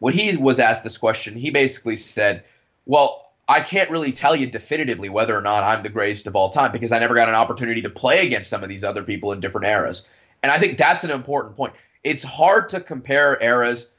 [0.00, 2.42] when he was asked this question, he basically said,
[2.86, 6.50] Well, I can't really tell you definitively whether or not I'm the greatest of all
[6.50, 9.32] time because I never got an opportunity to play against some of these other people
[9.32, 10.08] in different eras.
[10.42, 11.74] And I think that's an important point.
[12.02, 13.92] It's hard to compare eras,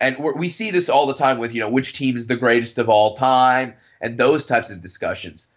[0.00, 2.78] and we see this all the time with you know which team is the greatest
[2.78, 5.48] of all time and those types of discussions.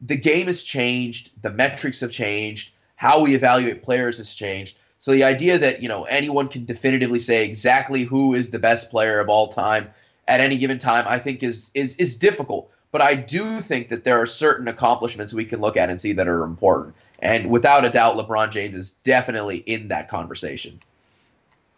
[0.00, 4.76] The game has changed, the metrics have changed, how we evaluate players has changed.
[4.98, 8.90] So the idea that you know anyone can definitively say exactly who is the best
[8.90, 9.88] player of all time
[10.26, 12.70] at any given time, I think is is is difficult.
[12.90, 16.12] But I do think that there are certain accomplishments we can look at and see
[16.12, 16.94] that are important.
[17.20, 20.80] And without a doubt, LeBron James is definitely in that conversation.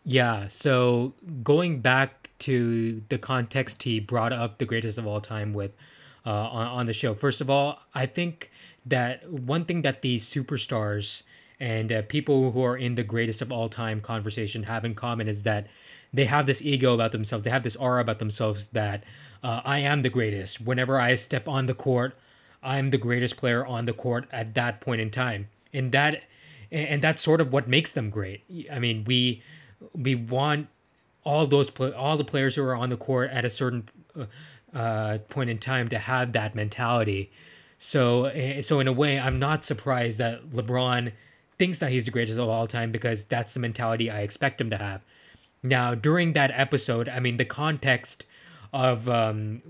[0.05, 0.49] Yeah.
[0.49, 5.73] So going back to the context he brought up the greatest of all time with
[6.25, 7.15] uh, on, on the show.
[7.15, 8.51] First of all, I think
[8.87, 11.23] that one thing that these superstars
[11.59, 15.29] and uh, people who are in the greatest of all time conversation have in common
[15.29, 15.67] is that
[16.13, 17.45] they have this ego about themselves.
[17.45, 19.05] They have this aura about themselves that
[19.43, 20.61] uh, I am the greatest.
[20.61, 22.17] Whenever I step on the court,
[22.63, 25.49] I'm the greatest player on the court at that point in time.
[25.73, 26.25] And that
[26.73, 28.43] and that's sort of what makes them great.
[28.71, 29.43] I mean, we
[29.95, 30.69] we want
[31.25, 33.89] all those all the players who are on the court at a certain
[34.19, 34.27] uh,
[34.77, 37.31] uh, point in time to have that mentality.
[37.83, 41.13] So, eh, so in a way, I'm not surprised that LeBron
[41.59, 44.69] thinks that he's the greatest of all time because that's the mentality I expect him
[44.69, 45.01] to have.
[45.63, 48.27] Now, during that episode, I mean, the context
[48.75, 49.63] of um,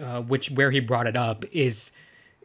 [0.00, 1.90] uh, which where he brought it up is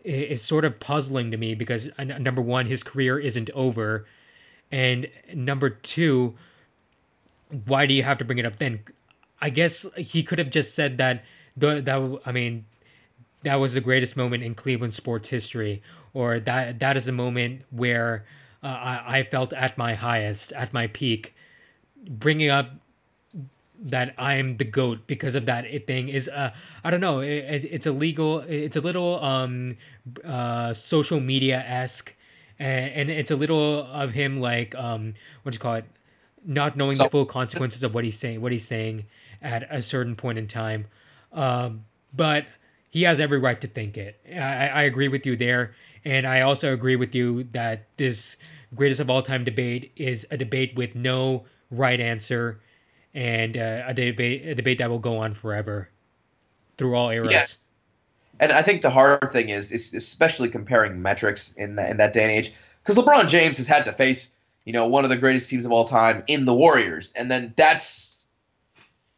[0.04, 4.08] is sort of puzzling to me because uh, number one, his career isn't over,
[4.72, 6.34] and number two,
[7.66, 8.80] why do you have to bring it up then?
[9.40, 11.24] I guess he could have just said that
[11.56, 12.66] the that I mean
[13.46, 15.82] that was the greatest moment in Cleveland sports history,
[16.14, 18.26] or that that is a moment where
[18.64, 21.34] uh, I, I felt at my highest, at my peak.
[22.08, 22.72] Bringing up
[23.80, 26.52] that I'm the goat because of that thing is uh
[26.84, 29.78] I don't know it, it's a legal it's a little um
[30.24, 32.14] uh social media esque
[32.58, 35.86] and, and it's a little of him like um what do you call it
[36.46, 39.06] not knowing so- the full consequences of what he's saying what he's saying
[39.42, 40.86] at a certain point in time
[41.34, 41.84] um
[42.16, 42.46] but
[42.96, 46.42] he has every right to think it I, I agree with you there and I
[46.42, 48.38] also agree with you that this
[48.74, 52.62] greatest of all time debate is a debate with no right answer
[53.14, 55.90] and uh, a debate a debate that will go on forever
[56.78, 57.32] through all eras.
[57.32, 57.46] Yeah.
[58.38, 62.12] And I think the hard thing is, is especially comparing metrics in that, in that
[62.12, 62.54] day and age,
[62.84, 65.72] because LeBron James has had to face you know one of the greatest teams of
[65.72, 68.28] all time in the Warriors, and then that's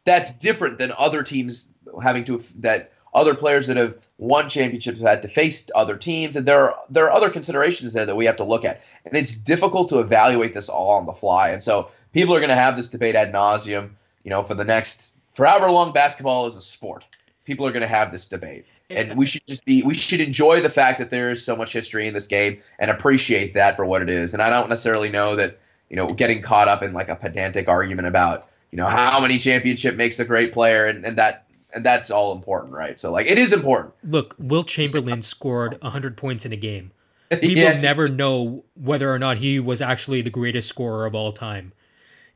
[0.04, 1.68] that's different than other teams
[2.02, 6.36] having to that other players that have won championships have had to face other teams,
[6.36, 9.16] and there are there are other considerations there that we have to look at, and
[9.16, 11.48] it's difficult to evaluate this all on the fly.
[11.50, 13.90] And so people are going to have this debate ad nauseum,
[14.24, 17.04] you know, for the next forever long basketball is a sport.
[17.44, 18.66] People are going to have this debate.
[18.90, 21.74] And we should just be we should enjoy the fact that there is so much
[21.74, 24.32] history in this game and appreciate that for what it is.
[24.32, 25.58] And I don't necessarily know that,
[25.90, 29.36] you know, getting caught up in like a pedantic argument about, you know, how many
[29.36, 32.98] championship makes a great player and, and that and that's all important, right?
[32.98, 33.94] So like it is important.
[34.04, 36.92] Look, Wilt Chamberlain scored 100 points in a game.
[37.30, 37.82] People yes.
[37.82, 41.72] never know whether or not he was actually the greatest scorer of all time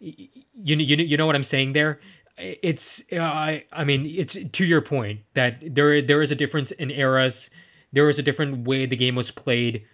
[0.03, 2.01] you you you know what I'm saying there.
[2.38, 6.90] It's I I mean it's to your point that there there is a difference in
[6.90, 7.51] eras.
[7.92, 9.85] There is a different way the game was played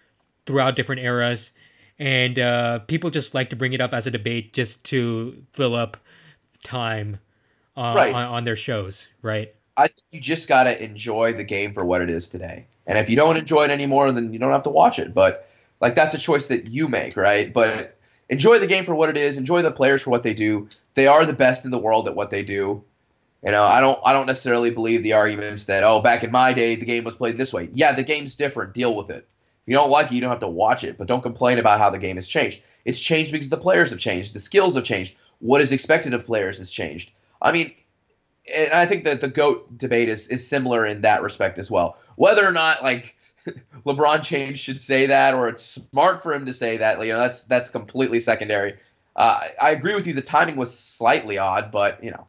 [0.47, 1.53] throughout different eras,
[1.99, 5.75] and uh, people just like to bring it up as a debate just to fill
[5.75, 5.97] up
[6.63, 7.19] time
[7.79, 8.13] uh, right.
[8.13, 9.55] on, on their shows, right?
[9.77, 12.67] I think you just got to enjoy the game for what it is today.
[12.87, 15.15] And if you don't enjoy it anymore, then you don't have to watch it.
[15.15, 15.49] But
[15.81, 17.53] like that's a choice that you make, right?
[17.53, 17.97] But
[18.29, 19.37] enjoy the game for what it is.
[19.37, 20.69] Enjoy the players for what they do.
[20.95, 22.83] They are the best in the world at what they do.
[23.45, 26.53] You know, I don't I don't necessarily believe the arguments that oh back in my
[26.53, 27.69] day the game was played this way.
[27.73, 28.75] Yeah, the game's different.
[28.75, 29.29] Deal with it.
[29.63, 31.79] If you don't like it, you don't have to watch it, but don't complain about
[31.79, 32.63] how the game has changed.
[32.85, 36.27] It's changed because the players have changed, the skills have changed, what is expected of
[36.27, 37.13] players has changed.
[37.41, 37.73] I mean,
[38.55, 41.99] and I think that the goat debate is is similar in that respect as well.
[42.17, 43.17] Whether or not like
[43.87, 47.05] LeBron James should say that, or it's smart for him to say that.
[47.05, 48.75] You know, that's that's completely secondary.
[49.15, 50.13] Uh, I agree with you.
[50.13, 52.27] The timing was slightly odd, but you know,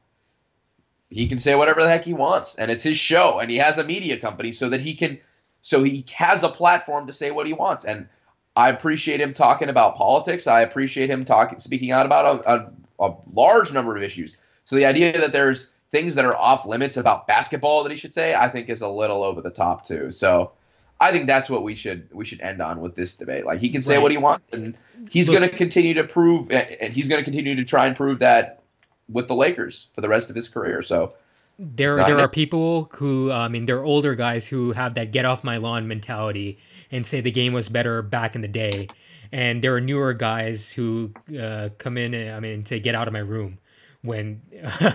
[1.09, 3.77] he can say whatever the heck he wants, and it's his show, and he has
[3.77, 5.19] a media company so that he can,
[5.61, 7.85] so he has a platform to say what he wants.
[7.85, 8.07] And
[8.55, 10.47] I appreciate him talking about politics.
[10.47, 14.37] I appreciate him talking, speaking out about a, a, a large number of issues.
[14.69, 18.13] So the idea that there's things that are off limits about basketball that he should
[18.13, 20.11] say, I think is a little over the top too.
[20.11, 20.51] So
[20.99, 23.47] I think that's what we should we should end on with this debate.
[23.47, 24.03] Like he can say right.
[24.03, 24.77] what he wants, and
[25.09, 28.19] he's going to continue to prove, and he's going to continue to try and prove
[28.19, 28.61] that
[29.11, 30.83] with the Lakers for the rest of his career.
[30.83, 31.15] So
[31.57, 35.43] there there are people who I mean they're older guys who have that get off
[35.43, 36.59] my lawn mentality
[36.91, 38.87] and say the game was better back in the day,
[39.31, 41.09] and there are newer guys who
[41.41, 43.57] uh, come in and I mean say get out of my room
[44.01, 44.41] when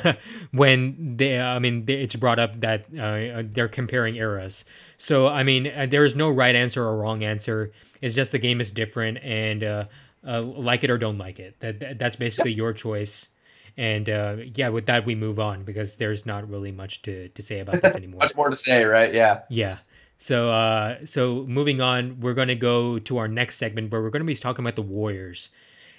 [0.53, 4.65] when they I mean it's brought up that uh, they're comparing eras.
[4.97, 7.73] So I mean uh, there is no right answer or wrong answer.
[8.01, 9.85] It's just the game is different and uh,
[10.27, 11.59] uh, like it or don't like it.
[11.61, 13.29] That, that that's basically your choice.
[13.77, 17.43] And uh, yeah, with that we move on because there's not really much to, to
[17.43, 18.21] say about this anymore.
[18.21, 19.13] much more to say, right?
[19.13, 19.43] Yeah.
[19.49, 19.79] Yeah.
[20.17, 24.25] So uh, so moving on, we're gonna go to our next segment where we're gonna
[24.25, 25.51] be talking about the Warriors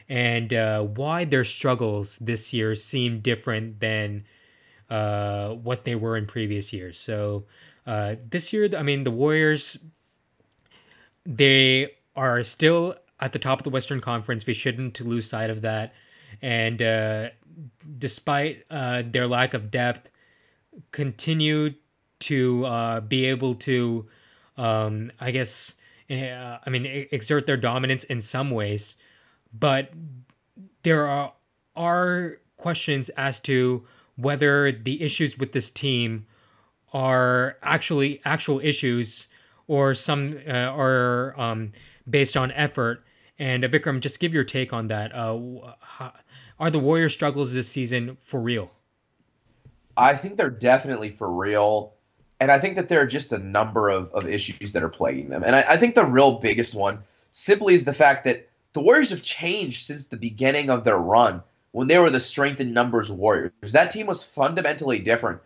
[0.07, 4.25] and uh, why their struggles this year seem different than
[4.89, 6.99] uh, what they were in previous years.
[6.99, 7.45] So
[7.87, 9.77] uh, this year, I mean, the Warriors,
[11.25, 14.45] they are still at the top of the Western Conference.
[14.45, 15.93] We shouldn't lose sight of that.
[16.41, 17.29] And uh,
[17.97, 20.09] despite uh, their lack of depth,
[20.91, 21.73] continue
[22.19, 24.05] to uh, be able to,
[24.57, 25.75] um, I guess,
[26.09, 28.95] I mean, exert their dominance in some ways
[29.59, 29.91] but
[30.83, 31.33] there are
[31.75, 36.25] are questions as to whether the issues with this team
[36.93, 39.27] are actually actual issues
[39.67, 41.71] or some uh, are um,
[42.09, 43.03] based on effort.
[43.37, 45.13] And uh, Vikram, just give your take on that.
[45.13, 45.59] Uh,
[46.57, 48.71] are the Warriors' struggles this season for real?
[49.97, 51.93] I think they're definitely for real.
[52.39, 55.29] And I think that there are just a number of, of issues that are plaguing
[55.29, 55.43] them.
[55.43, 56.99] And I, I think the real biggest one
[57.31, 61.41] simply is the fact that the Warriors have changed since the beginning of their run
[61.71, 63.71] when they were the strength in numbers Warriors.
[63.71, 65.39] That team was fundamentally different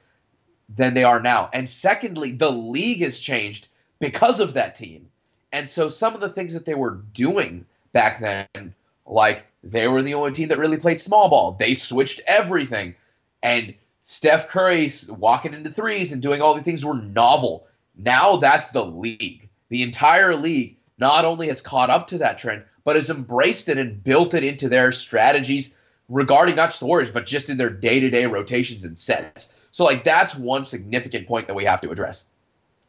[0.67, 1.47] than they are now.
[1.53, 3.67] And secondly, the league has changed
[3.99, 5.09] because of that team.
[5.51, 8.73] And so some of the things that they were doing back then,
[9.05, 11.51] like they were the only team that really played small ball.
[11.51, 12.95] They switched everything.
[13.43, 17.67] And Steph Curry walking into threes and doing all the things were novel.
[17.95, 19.49] Now that's the league.
[19.69, 23.77] The entire league not only has caught up to that trend, but has embraced it
[23.77, 25.75] and built it into their strategies
[26.07, 29.53] regarding not just the Warriors, but just in their day to day rotations and sets.
[29.69, 32.27] So, like, that's one significant point that we have to address.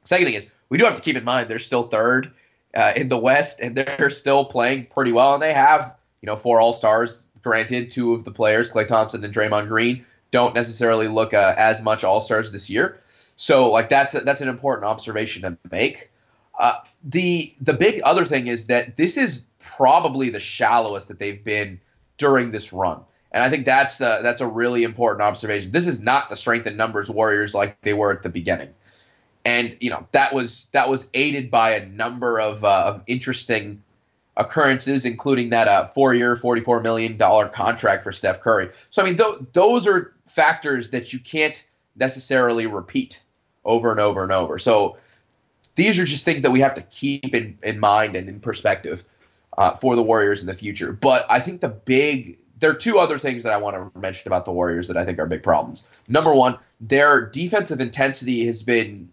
[0.05, 2.33] Second thing is, we do have to keep in mind they're still third
[2.75, 5.35] uh, in the West, and they're still playing pretty well.
[5.35, 7.27] And they have, you know, four All Stars.
[7.43, 11.83] Granted, two of the players, Klay Thompson and Draymond Green, don't necessarily look uh, as
[11.83, 12.99] much All Stars this year.
[13.37, 16.11] So, like, that's a, that's an important observation to make.
[16.59, 21.43] Uh, the the big other thing is that this is probably the shallowest that they've
[21.43, 21.81] been
[22.17, 23.01] during this run.
[23.33, 25.71] And I think that's uh, that's a really important observation.
[25.71, 28.71] This is not the strength in numbers Warriors like they were at the beginning,
[29.45, 33.83] and you know that was that was aided by a number of, uh, of interesting
[34.37, 38.71] occurrences, including that uh, four-year, forty-four million dollar contract for Steph Curry.
[38.91, 43.23] So I mean, th- those are factors that you can't necessarily repeat
[43.65, 44.59] over and over and over.
[44.59, 44.97] So
[45.75, 49.05] these are just things that we have to keep in, in mind and in perspective
[49.57, 50.93] uh, for the Warriors in the future.
[50.93, 54.29] But I think the big there are two other things that I want to mention
[54.29, 55.83] about the Warriors that I think are big problems.
[56.09, 59.11] Number one, their defensive intensity has been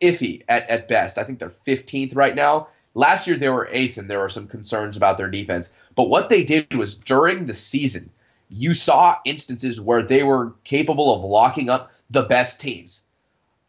[0.00, 1.18] iffy at, at best.
[1.18, 2.68] I think they're 15th right now.
[2.94, 5.72] Last year they were eighth, and there were some concerns about their defense.
[5.94, 8.10] But what they did was during the season,
[8.50, 13.04] you saw instances where they were capable of locking up the best teams.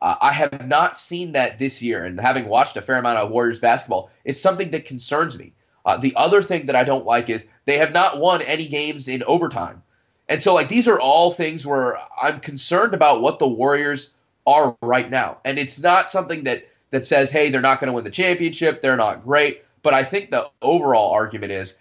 [0.03, 3.31] Uh, I have not seen that this year, and having watched a fair amount of
[3.31, 5.53] Warriors basketball, it's something that concerns me.
[5.85, 9.07] Uh, the other thing that I don't like is they have not won any games
[9.07, 9.81] in overtime.
[10.27, 14.13] And so, like, these are all things where I'm concerned about what the Warriors
[14.45, 15.37] are right now.
[15.45, 18.81] And it's not something that, that says, hey, they're not going to win the championship.
[18.81, 19.63] They're not great.
[19.83, 21.77] But I think the overall argument is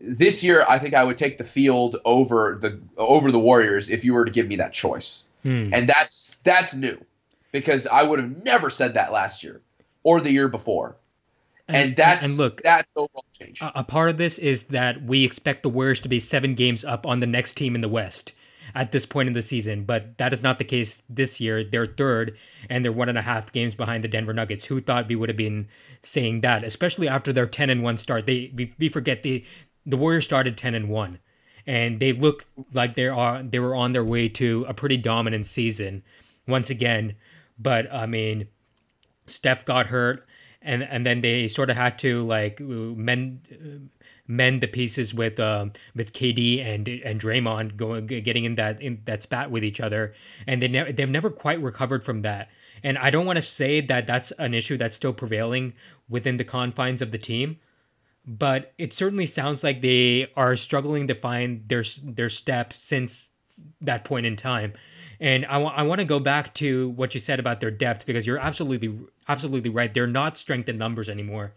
[0.00, 4.04] this year, I think I would take the field over the over the Warriors if
[4.04, 5.26] you were to give me that choice.
[5.42, 5.70] Hmm.
[5.72, 7.04] And that's that's new
[7.52, 9.60] because I would have never said that last year
[10.02, 10.96] or the year before.
[11.68, 13.60] And, and that's and look, that's the overall change.
[13.60, 16.84] A, a part of this is that we expect the Warriors to be seven games
[16.84, 18.32] up on the next team in the West
[18.74, 21.64] at this point in the season, but that is not the case this year.
[21.64, 22.36] They're third,
[22.68, 24.66] and they're one and a half games behind the Denver Nuggets.
[24.66, 25.68] Who thought we would have been
[26.02, 28.26] saying that, especially after their ten and one start?
[28.26, 29.44] They we, we forget the
[29.84, 31.18] the Warriors started ten and one,
[31.66, 35.46] and they look like they are they were on their way to a pretty dominant
[35.46, 36.02] season
[36.46, 37.14] once again.
[37.58, 38.48] But I mean,
[39.26, 40.26] Steph got hurt
[40.66, 43.90] and and then they sort of had to like mend
[44.26, 49.00] mend the pieces with um, with KD and and Draymond going getting in that in
[49.04, 50.14] that spat with each other,
[50.46, 52.48] and they never they've never quite recovered from that.
[52.82, 55.72] And I don't want to say that that's an issue that's still prevailing
[56.08, 57.58] within the confines of the team,
[58.26, 63.30] but it certainly sounds like they are struggling to find their their step since
[63.80, 64.74] that point in time.
[65.20, 68.26] And I, I want to go back to what you said about their depth because
[68.26, 68.98] you're absolutely
[69.28, 69.92] absolutely right.
[69.92, 71.52] They're not strength in numbers anymore.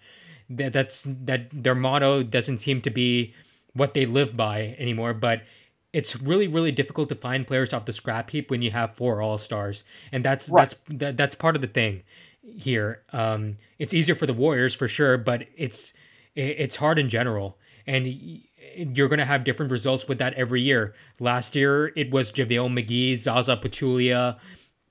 [0.49, 3.33] That that's that their motto doesn't seem to be
[3.73, 5.13] what they live by anymore.
[5.13, 5.43] But
[5.91, 9.21] it's really really difficult to find players off the scrap heap when you have four
[9.21, 10.69] all stars, and that's right.
[10.69, 12.03] that's that, that's part of the thing
[12.41, 13.01] here.
[13.11, 15.93] Um, it's easier for the Warriors for sure, but it's
[16.35, 17.57] it's hard in general.
[17.85, 18.41] And
[18.75, 20.93] you're going to have different results with that every year.
[21.19, 24.37] Last year, it was JaVale McGee, Zaza Pachulia,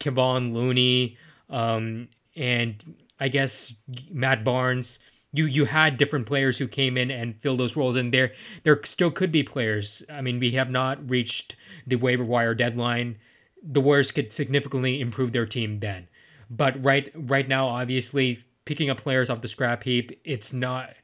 [0.01, 1.17] Kevon Looney,
[1.51, 3.75] um, and I guess
[4.11, 4.99] Matt Barnes.
[5.33, 8.81] You you had different players who came in and filled those roles, and there there
[8.85, 10.03] still could be players.
[10.11, 11.55] I mean, we have not reached
[11.87, 13.19] the waiver wire deadline.
[13.63, 16.09] The Warriors could significantly improve their team then,
[16.49, 20.95] but right right now, obviously, picking up players off the scrap heap, it's not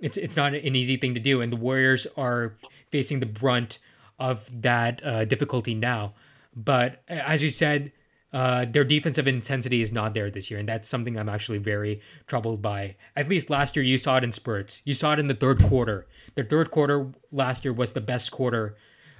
[0.00, 2.54] it's it's not an easy thing to do, and the Warriors are
[2.90, 3.78] facing the brunt
[4.18, 6.14] of that uh, difficulty now.
[6.54, 7.92] But as you said,
[8.32, 12.00] uh, their defensive intensity is not there this year, and that's something I'm actually very
[12.26, 12.96] troubled by.
[13.16, 14.82] At least last year, you saw it in spurts.
[14.84, 16.06] You saw it in the third quarter.
[16.34, 18.76] The third quarter last year was the best quarter,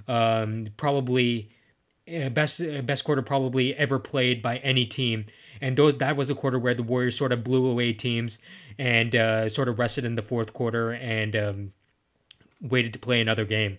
[0.06, 1.50] um, probably
[2.28, 5.24] best uh, best quarter probably ever played by any team.
[5.60, 8.38] And those that was a quarter where the Warriors sort of blew away teams
[8.78, 11.72] and uh, sort of rested in the fourth quarter and um,
[12.60, 13.78] waited to play another game.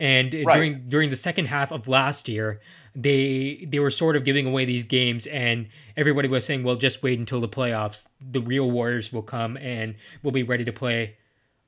[0.00, 0.56] And right.
[0.56, 2.60] during during the second half of last year,
[2.94, 7.02] they they were sort of giving away these games, and everybody was saying, "Well, just
[7.02, 8.06] wait until the playoffs.
[8.20, 11.16] The real Warriors will come and we'll be ready to play."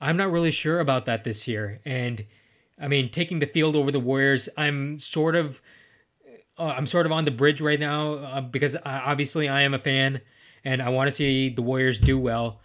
[0.00, 2.26] I'm not really sure about that this year, and
[2.80, 5.62] I mean, taking the field over the Warriors, I'm sort of
[6.58, 9.74] uh, I'm sort of on the bridge right now uh, because I, obviously I am
[9.74, 10.20] a fan
[10.64, 12.60] and I want to see the Warriors do well,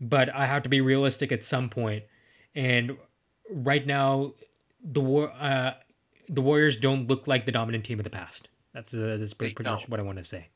[0.00, 2.04] but I have to be realistic at some point.
[2.54, 2.96] And
[3.50, 4.34] right now,
[4.82, 5.72] the war uh,
[6.28, 8.48] the Warriors don't look like the dominant team of the past.
[8.74, 10.48] That's uh, that's pretty, pretty much what I want to say.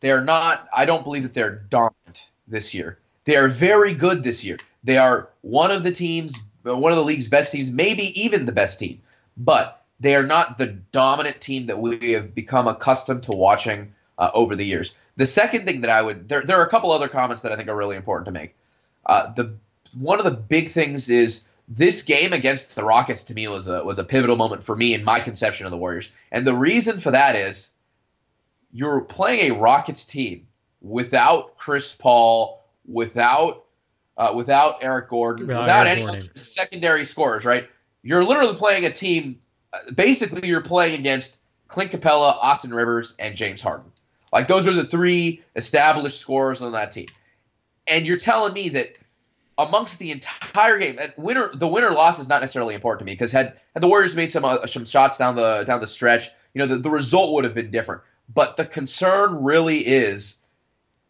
[0.00, 0.66] They're not.
[0.76, 2.98] I don't believe that they're dominant this year.
[3.24, 4.58] They are very good this year.
[4.84, 8.52] They are one of the teams, one of the league's best teams, maybe even the
[8.52, 9.00] best team.
[9.36, 14.30] But they are not the dominant team that we have become accustomed to watching uh,
[14.34, 14.94] over the years.
[15.16, 17.56] The second thing that I would there there are a couple other comments that I
[17.56, 18.54] think are really important to make.
[19.04, 19.54] Uh, the
[19.98, 23.84] one of the big things is this game against the Rockets to me was a
[23.84, 26.10] was a pivotal moment for me in my conception of the Warriors.
[26.30, 27.72] And the reason for that is
[28.72, 30.46] you're playing a Rockets team
[30.80, 33.64] without Chris Paul, without
[34.16, 36.36] uh, without Eric Gordon, without, without Eric any Gordon.
[36.36, 37.68] secondary scorers, right?
[38.02, 39.40] You're literally playing a team.
[39.94, 43.90] Basically, you're playing against Clint Capela, Austin Rivers, and James Harden.
[44.32, 47.08] Like those are the three established scorers on that team.
[47.86, 48.96] And you're telling me that
[49.58, 50.98] amongst the entire game.
[51.00, 53.88] And winner, the winner loss is not necessarily important to me because had had the
[53.88, 56.90] Warriors made some uh, some shots down the down the stretch, you know, the, the
[56.90, 58.02] result would have been different.
[58.32, 60.36] But the concern really is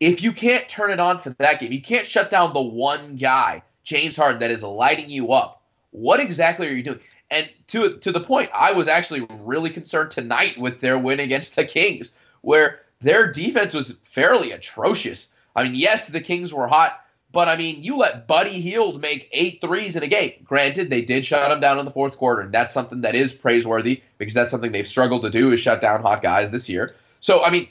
[0.00, 3.16] if you can't turn it on for that game, you can't shut down the one
[3.16, 5.62] guy, James Harden, that is lighting you up.
[5.90, 7.00] What exactly are you doing?
[7.31, 11.57] And to to the point, I was actually really concerned tonight with their win against
[11.57, 15.35] the Kings, where their defense was fairly atrocious.
[15.55, 16.99] I mean, yes, the Kings were hot
[17.31, 20.33] but I mean, you let Buddy Hield make eight threes in a game.
[20.45, 23.33] Granted, they did shut him down in the fourth quarter, and that's something that is
[23.35, 26.95] praiseworthy because that's something they've struggled to do is shut down hot guys this year.
[27.20, 27.68] So I mean,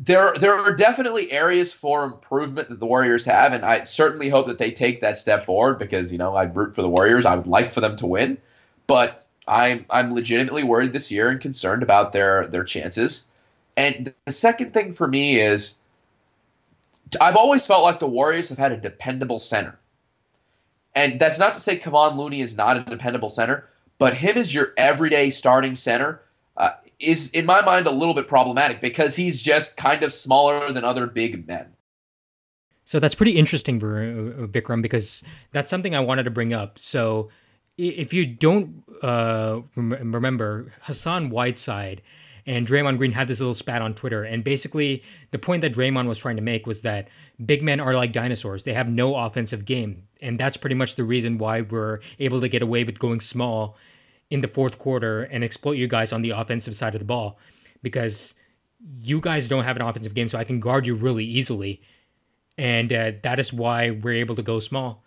[0.00, 4.48] there there are definitely areas for improvement that the Warriors have, and I certainly hope
[4.48, 7.26] that they take that step forward because you know I'd root for the Warriors.
[7.26, 8.38] I would like for them to win,
[8.88, 13.26] but I'm I'm legitimately worried this year and concerned about their their chances.
[13.76, 15.76] And the second thing for me is
[17.20, 19.78] I've always felt like the Warriors have had a dependable center.
[20.94, 23.68] And that's not to say Kevon Looney is not a dependable center,
[23.98, 26.20] but him as your everyday starting center
[26.56, 30.72] uh, is, in my mind, a little bit problematic because he's just kind of smaller
[30.72, 31.68] than other big men.
[32.84, 35.22] So that's pretty interesting, uh, Vikram, because
[35.52, 36.78] that's something I wanted to bring up.
[36.78, 37.28] So
[37.78, 42.02] if you don't uh, remember, Hassan Whiteside
[42.44, 44.24] and Draymond Green had this little spat on Twitter.
[44.24, 47.08] And basically, the point that Draymond was trying to make was that
[47.44, 48.64] big men are like dinosaurs.
[48.64, 50.04] They have no offensive game.
[50.20, 53.76] And that's pretty much the reason why we're able to get away with going small
[54.30, 57.38] in the fourth quarter and exploit you guys on the offensive side of the ball.
[57.82, 58.34] Because
[59.00, 61.80] you guys don't have an offensive game, so I can guard you really easily.
[62.56, 65.04] And uh, that is why we're able to go small.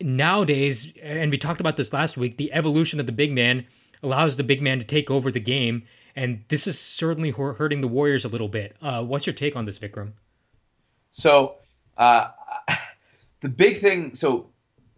[0.00, 3.66] Nowadays, and we talked about this last week, the evolution of the big man
[4.02, 5.84] allows the big man to take over the game
[6.16, 8.76] and this is certainly hurting the Warriors a little bit.
[8.80, 10.12] Uh, what's your take on this, Vikram?
[11.12, 11.56] So,
[11.96, 12.28] uh,
[13.40, 14.14] the big thing.
[14.14, 14.50] So,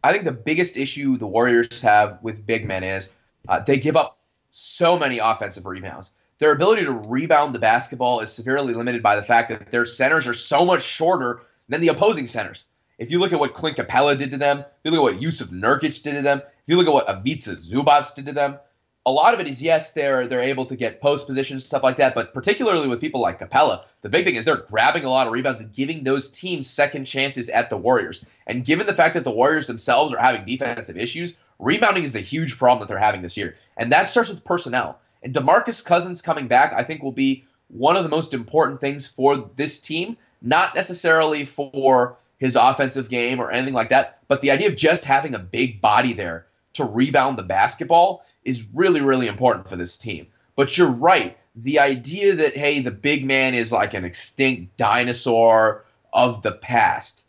[0.04, 3.12] I think the biggest issue the Warriors have with big men is
[3.48, 4.18] uh, they give up
[4.50, 6.12] so many offensive rebounds.
[6.38, 10.26] Their ability to rebound the basketball is severely limited by the fact that their centers
[10.26, 12.66] are so much shorter than the opposing centers.
[12.98, 15.22] If you look at what Clint Capela did to them, if you look at what
[15.22, 18.58] Jusuf Nurkic did to them, if you look at what Ivica Zubac did to them,
[19.04, 21.98] a lot of it is yes, they're they're able to get post positions, stuff like
[21.98, 22.14] that.
[22.14, 25.32] But particularly with people like Capela, the big thing is they're grabbing a lot of
[25.32, 28.24] rebounds and giving those teams second chances at the Warriors.
[28.48, 32.20] And given the fact that the Warriors themselves are having defensive issues, rebounding is the
[32.20, 33.56] huge problem that they're having this year.
[33.76, 34.98] And that starts with personnel.
[35.22, 39.06] And DeMarcus Cousins coming back, I think, will be one of the most important things
[39.06, 40.16] for this team.
[40.42, 45.04] Not necessarily for his offensive game or anything like that, but the idea of just
[45.04, 49.96] having a big body there to rebound the basketball is really, really important for this
[49.96, 50.26] team.
[50.54, 51.38] But you're right.
[51.54, 57.24] The idea that, hey, the big man is like an extinct dinosaur of the past,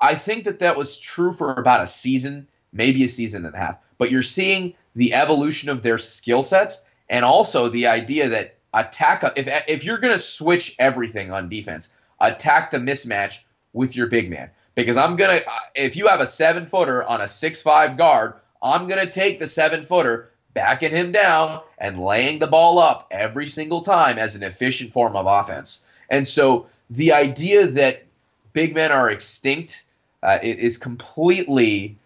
[0.00, 3.58] I think that that was true for about a season, maybe a season and a
[3.58, 3.78] half.
[3.98, 9.22] But you're seeing the evolution of their skill sets and also the idea that attack,
[9.36, 13.40] if, if you're going to switch everything on defense, attack the mismatch
[13.74, 14.48] with your big man.
[14.74, 15.44] Because I'm to,
[15.74, 19.46] if you have a seven footer on a six five guard, I'm to take the
[19.46, 24.42] seven footer backing him down and laying the ball up every single time as an
[24.42, 25.84] efficient form of offense.
[26.08, 28.04] And so the idea that
[28.52, 29.84] big men are extinct
[30.22, 31.98] uh, is completely,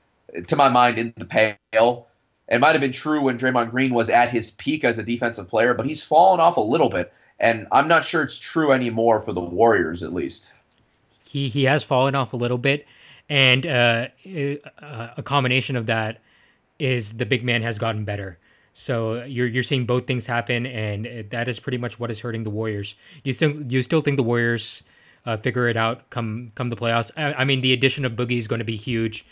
[0.49, 2.09] to my mind, in the pale.
[2.49, 5.49] It might have been true when Draymond Green was at his peak as a defensive
[5.49, 7.13] player, but he's fallen off a little bit.
[7.39, 10.55] And I'm not sure it's true anymore for the Warriors, at least.
[11.29, 12.87] He, he has fallen off a little bit.
[13.29, 14.09] And uh,
[14.83, 16.21] uh a combination of that
[16.79, 18.39] is the big man has gotten better.
[18.73, 22.45] So you're you're seeing both things happen, and that is pretty much what is hurting
[22.45, 22.95] the Warriors.
[23.25, 24.85] You still you still think the Warriors
[25.27, 27.11] uh, figure it out come come the playoffs?
[27.17, 29.27] I, I mean, the addition of Boogie is going to be huge,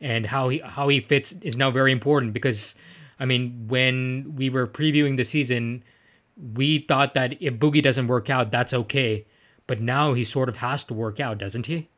[0.00, 2.76] and how he how he fits is now very important because,
[3.18, 5.82] I mean, when we were previewing the season,
[6.54, 9.26] we thought that if Boogie doesn't work out, that's okay,
[9.66, 11.88] but now he sort of has to work out, doesn't he?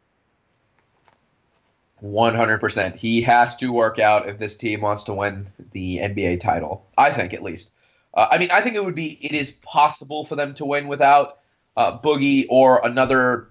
[2.03, 2.97] 100%.
[2.97, 6.85] He has to work out if this team wants to win the NBA title.
[6.99, 7.73] I think, at least.
[8.12, 10.87] Uh, I mean, I think it would be, it is possible for them to win
[10.87, 11.39] without
[11.77, 13.49] uh, Boogie or another.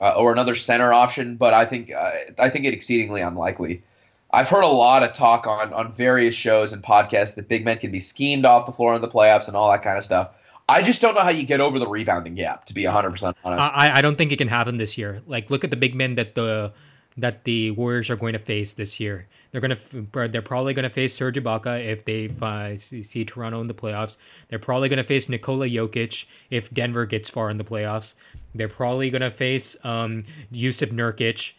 [0.00, 3.82] Uh, or another center option, but I think uh, I think it exceedingly unlikely.
[4.30, 7.78] I've heard a lot of talk on on various shows and podcasts that big men
[7.78, 10.30] can be schemed off the floor in the playoffs and all that kind of stuff.
[10.68, 12.66] I just don't know how you get over the rebounding gap.
[12.66, 15.22] To be 100 percent honest, I, I don't think it can happen this year.
[15.26, 16.72] Like, look at the big men that the
[17.16, 19.26] that the Warriors are going to face this year.
[19.50, 23.66] They're to they're probably going to face Serge Ibaka if they uh, see Toronto in
[23.66, 24.16] the playoffs.
[24.48, 28.14] They're probably going to face Nikola Jokic if Denver gets far in the playoffs.
[28.54, 31.52] They're probably going to face um, Jusuf Nurkic,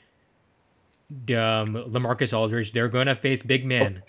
[1.35, 2.73] um, LaMarcus Aldridge.
[2.73, 4.03] They're going to face big men.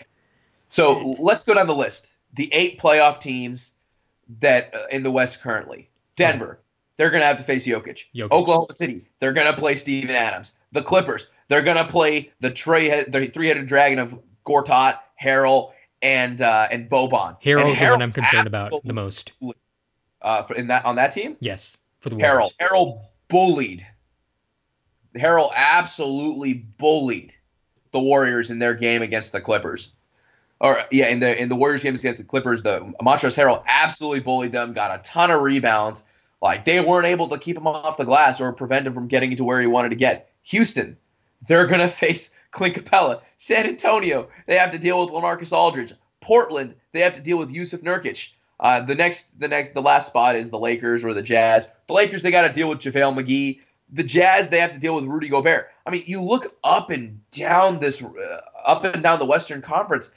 [0.69, 2.15] So let's go down the list.
[2.33, 3.73] The eight playoff teams
[4.39, 6.59] that uh, in the West currently: Denver.
[6.97, 8.05] They're going to have to face Jokic.
[8.13, 8.31] Jokic.
[8.31, 9.07] Oklahoma City.
[9.17, 10.53] They're going to play Steven Adams.
[10.71, 11.31] The Clippers.
[11.51, 16.89] They're gonna play the tray the three headed dragon of Gortat, Harrell, and uh, and
[16.89, 17.41] Boban.
[17.43, 17.55] The
[17.91, 19.33] one I'm concerned about the most.
[20.21, 21.35] Uh, for, in that on that team.
[21.41, 22.53] Yes, for the Warriors.
[22.57, 22.69] Harrell.
[22.69, 23.85] Harrell bullied.
[25.13, 27.33] Harrell absolutely bullied
[27.91, 29.91] the Warriors in their game against the Clippers.
[30.61, 34.19] Or yeah, in the in the Warriors games against the Clippers, the Montrezl Harrell absolutely
[34.19, 36.03] bullied them, got a ton of rebounds.
[36.39, 39.35] Like they weren't able to keep him off the glass or prevent him from getting
[39.35, 40.29] to where he wanted to get.
[40.43, 40.97] Houston,
[41.47, 43.21] they're to face Clint Capela.
[43.37, 45.93] San Antonio, they have to deal with LaMarcus Aldridge.
[46.19, 48.29] Portland, they have to deal with Jusuf Nurkic.
[48.59, 51.67] Uh, the next, the next, the last spot is the Lakers or the Jazz.
[51.87, 53.59] The Lakers, they got to deal with JaVale McGee.
[53.91, 55.69] The Jazz, they have to deal with Rudy Gobert.
[55.87, 60.13] I mean, you look up and down this, uh, up and down the Western Conference.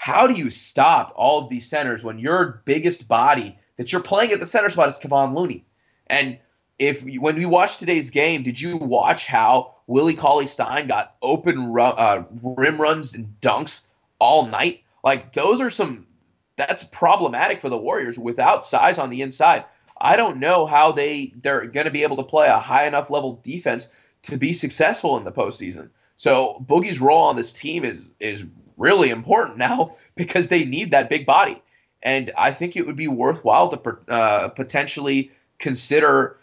[0.00, 4.30] How do you stop all of these centers when your biggest body that you're playing
[4.30, 5.64] at the center spot is Kevon Looney?
[6.06, 6.38] And
[6.78, 11.74] if when we watched today's game, did you watch how Willie Cauley Stein got open
[11.76, 13.82] uh, rim runs and dunks
[14.20, 14.84] all night?
[15.02, 16.06] Like those are some.
[16.54, 19.64] That's problematic for the Warriors without size on the inside.
[20.00, 23.10] I don't know how they they're going to be able to play a high enough
[23.10, 23.88] level defense
[24.22, 25.90] to be successful in the postseason.
[26.16, 28.46] So Boogie's role on this team is is
[28.78, 31.60] really important now because they need that big body,
[32.02, 36.36] and I think it would be worthwhile to uh, potentially consider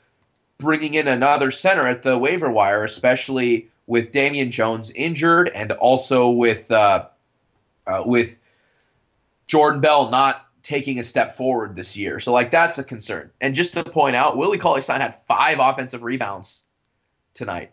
[0.57, 6.29] bringing in another center at the waiver wire, especially with Damian Jones injured and also
[6.29, 7.07] with uh,
[7.88, 8.39] uh, with
[9.47, 12.19] Jordan Bell not taking a step forward this year.
[12.19, 13.29] So like that's a concern.
[13.39, 16.63] And just to point out, Willie Cauley Stein had five offensive rebounds
[17.33, 17.71] tonight.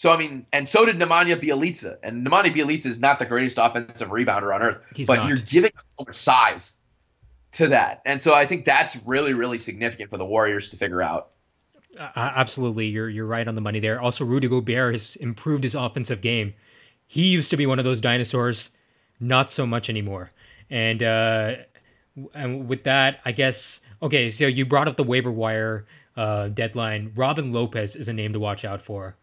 [0.00, 1.98] So I mean, and so did Nemanja Bjelica.
[2.02, 5.28] And Nemanja Bjelica is not the greatest offensive rebounder on earth, He's but not.
[5.28, 6.78] you're giving so much size
[7.50, 8.00] to that.
[8.06, 11.32] And so I think that's really, really significant for the Warriors to figure out.
[11.98, 14.00] Uh, absolutely, you're you're right on the money there.
[14.00, 16.54] Also, Rudy Gobert has improved his offensive game.
[17.06, 18.70] He used to be one of those dinosaurs,
[19.20, 20.30] not so much anymore.
[20.70, 21.56] And uh,
[22.32, 24.30] and with that, I guess okay.
[24.30, 25.84] So you brought up the waiver wire
[26.16, 27.12] uh, deadline.
[27.14, 29.18] Robin Lopez is a name to watch out for,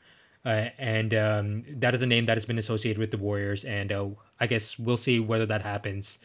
[0.48, 3.66] uh, and um, that is a name that has been associated with the Warriors.
[3.66, 4.08] And uh,
[4.40, 6.20] I guess we'll see whether that happens.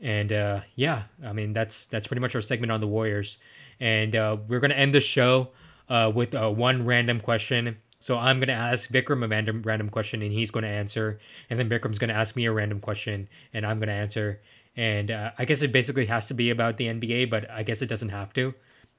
[0.00, 3.38] And uh, yeah, I mean that's that's pretty much our segment on the Warriors
[3.80, 5.48] and uh, we're gonna end the show
[5.88, 7.76] uh, with uh, one random question.
[8.00, 11.18] So I'm gonna ask Vikram a random random question, and he's gonna answer,
[11.50, 14.40] and then Vikram's gonna ask me a random question, and I'm gonna answer.
[14.76, 17.86] And I guess it basically has to be about the NBA, but I guess it
[17.86, 18.54] doesn't have to.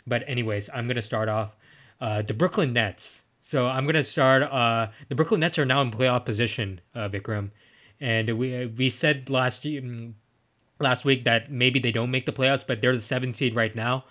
[0.06, 1.56] But anyways, I'm gonna start off
[2.02, 3.24] the Brooklyn Nets.
[3.42, 4.44] So I'm gonna start.
[4.44, 7.52] Uh, the Brooklyn Nets are now in playoff position, Vikram,
[8.00, 10.14] and we we said last mm,
[10.80, 13.76] last week that maybe they don't make the playoffs, but they're the seventh seed right
[13.76, 14.06] now.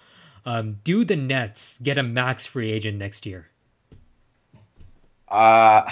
[0.46, 3.48] Um, do the Nets get a max free agent next year?
[5.28, 5.82] Uh,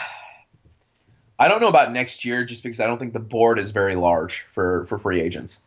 [1.38, 3.96] I don't know about next year, just because I don't think the board is very
[3.96, 5.62] large for for free agents.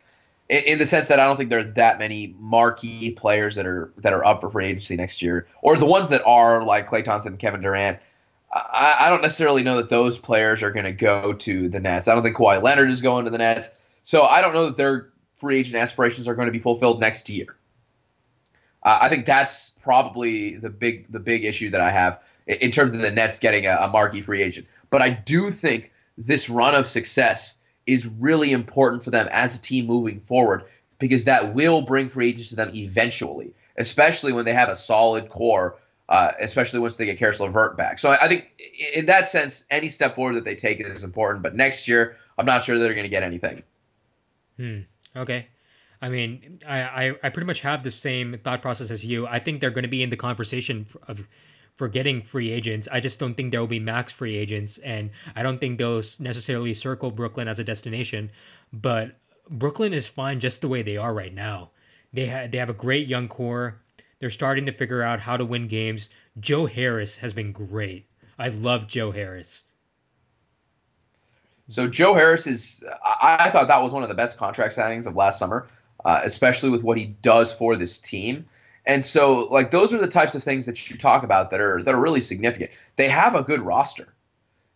[0.50, 3.92] In, the sense that I don't think there are that many marquee players that are
[3.98, 7.04] that are up for free agency next year, or the ones that are like Klay
[7.04, 8.00] Thompson, and Kevin Durant.
[8.52, 12.08] I, I don't necessarily know that those players are going to go to the Nets.
[12.08, 13.70] I don't think Kawhi Leonard is going to the Nets,
[14.02, 17.30] so I don't know that their free agent aspirations are going to be fulfilled next
[17.30, 17.56] year.
[18.82, 22.92] Uh, I think that's probably the big the big issue that I have in terms
[22.92, 24.66] of the Nets getting a, a marquee free agent.
[24.90, 27.56] But I do think this run of success
[27.86, 30.64] is really important for them as a team moving forward
[30.98, 35.28] because that will bring free agents to them eventually, especially when they have a solid
[35.28, 35.78] core,
[36.08, 37.98] uh, especially once they get Caris LeVert back.
[37.98, 38.50] So I, I, think
[38.94, 41.42] in that sense, any step forward that they take is important.
[41.42, 43.62] But next year, I'm not sure they're going to get anything.
[44.56, 44.80] Hmm.
[45.16, 45.48] Okay.
[46.02, 49.26] I mean, I, I, I pretty much have the same thought process as you.
[49.26, 51.26] I think they're going to be in the conversation of
[51.76, 52.88] for getting free agents.
[52.90, 56.02] I just don't think there will be max free agents, and I don't think they'll
[56.18, 58.30] necessarily circle Brooklyn as a destination.
[58.72, 59.16] But
[59.48, 61.70] Brooklyn is fine just the way they are right now.
[62.12, 63.80] They have they have a great young core.
[64.18, 66.10] They're starting to figure out how to win games.
[66.38, 68.06] Joe Harris has been great.
[68.38, 69.64] I love Joe Harris.
[71.68, 72.84] So Joe Harris is.
[73.04, 75.68] I, I thought that was one of the best contract signings of last summer
[76.04, 78.46] uh, especially with what he does for this team.
[78.86, 81.82] And so, like, those are the types of things that you talk about that are
[81.82, 82.70] that are really significant.
[82.96, 84.12] They have a good roster.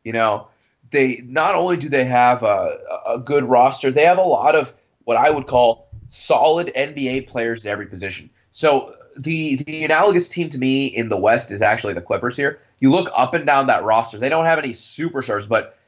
[0.05, 0.49] You know,
[0.91, 4.75] they not only do they have a, a good roster, they have a lot of
[5.05, 8.31] what I would call solid NBA players at every position.
[8.53, 12.61] So the the analogous team to me in the West is actually the Clippers here.
[12.81, 15.79] You look up and down that roster; they don't have any superstars, but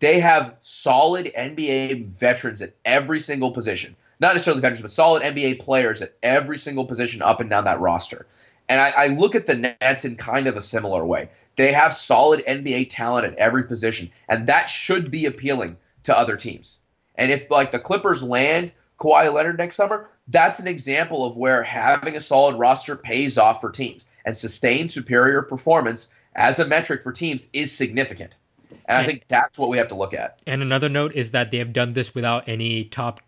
[0.00, 5.22] they have solid NBA veterans at every single position not necessarily the veterans, but solid
[5.22, 8.26] NBA players at every single position up and down that roster.
[8.68, 11.28] And I, I look at the Nets in kind of a similar way.
[11.56, 16.36] They have solid NBA talent at every position, and that should be appealing to other
[16.36, 16.78] teams.
[17.16, 21.62] And if like the Clippers land Kawhi Leonard next summer, that's an example of where
[21.62, 27.02] having a solid roster pays off for teams and sustained superior performance as a metric
[27.02, 28.36] for teams is significant.
[28.86, 30.40] And I think that's what we have to look at.
[30.46, 33.20] And another note is that they have done this without any top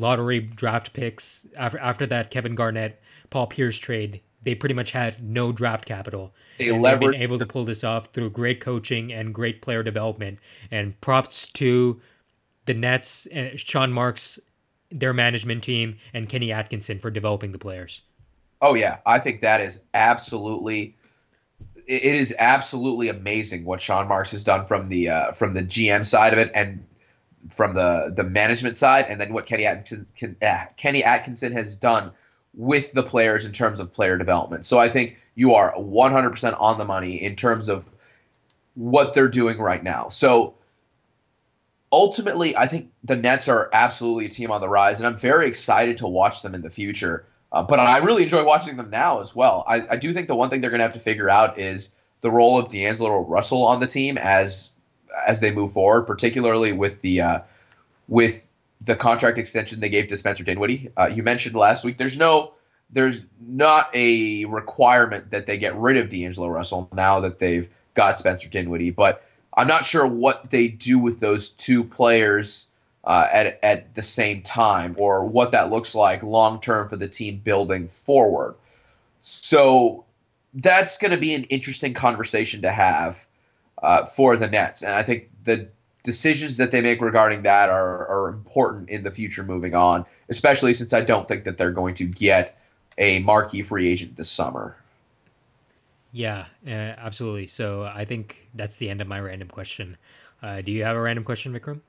[0.00, 4.20] lottery draft picks after after that Kevin Garnett Paul Pierce trade.
[4.42, 6.32] They pretty much had no draft capital.
[6.58, 9.82] They and they've been able to pull this off through great coaching and great player
[9.82, 10.38] development.
[10.70, 12.00] And props to
[12.64, 14.38] the Nets and Sean Marks,
[14.90, 18.02] their management team, and Kenny Atkinson for developing the players.
[18.62, 20.96] Oh yeah, I think that is absolutely
[21.86, 26.04] it is absolutely amazing what Sean Marks has done from the uh, from the GM
[26.04, 26.84] side of it, and
[27.48, 32.12] from the the management side, and then what Kenny Atkinson, uh, Kenny Atkinson has done
[32.54, 34.64] with the players in terms of player development.
[34.64, 37.88] So I think you are 100% on the money in terms of
[38.74, 40.08] what they're doing right now.
[40.08, 40.54] So
[41.92, 45.46] ultimately, I think the Nets are absolutely a team on the rise, and I'm very
[45.46, 47.26] excited to watch them in the future.
[47.52, 49.64] Uh, but I really enjoy watching them now as well.
[49.66, 51.94] I, I do think the one thing they're going to have to figure out is
[52.20, 54.70] the role of D'Angelo Russell on the team as
[55.26, 57.40] as they move forward, particularly with the uh,
[58.08, 58.46] with
[58.80, 60.90] the contract extension they gave to Spencer Dinwiddie.
[60.96, 62.54] Uh, you mentioned last week there's no
[62.90, 68.16] there's not a requirement that they get rid of D'Angelo Russell now that they've got
[68.16, 72.68] Spencer Dinwiddie, but I'm not sure what they do with those two players
[73.04, 77.08] uh, at at the same time or what that looks like long term for the
[77.08, 78.54] team building forward.
[79.20, 80.04] So
[80.54, 83.26] that's going to be an interesting conversation to have
[83.82, 84.82] uh, for the Nets.
[84.82, 85.68] And I think the
[86.02, 90.74] decisions that they make regarding that are, are important in the future moving on, especially
[90.74, 92.58] since I don't think that they're going to get
[92.98, 94.76] a marquee free agent this summer.
[96.12, 97.46] Yeah, uh, absolutely.
[97.46, 99.96] So I think that's the end of my random question.
[100.42, 101.80] Uh, do you have a random question, Vikram?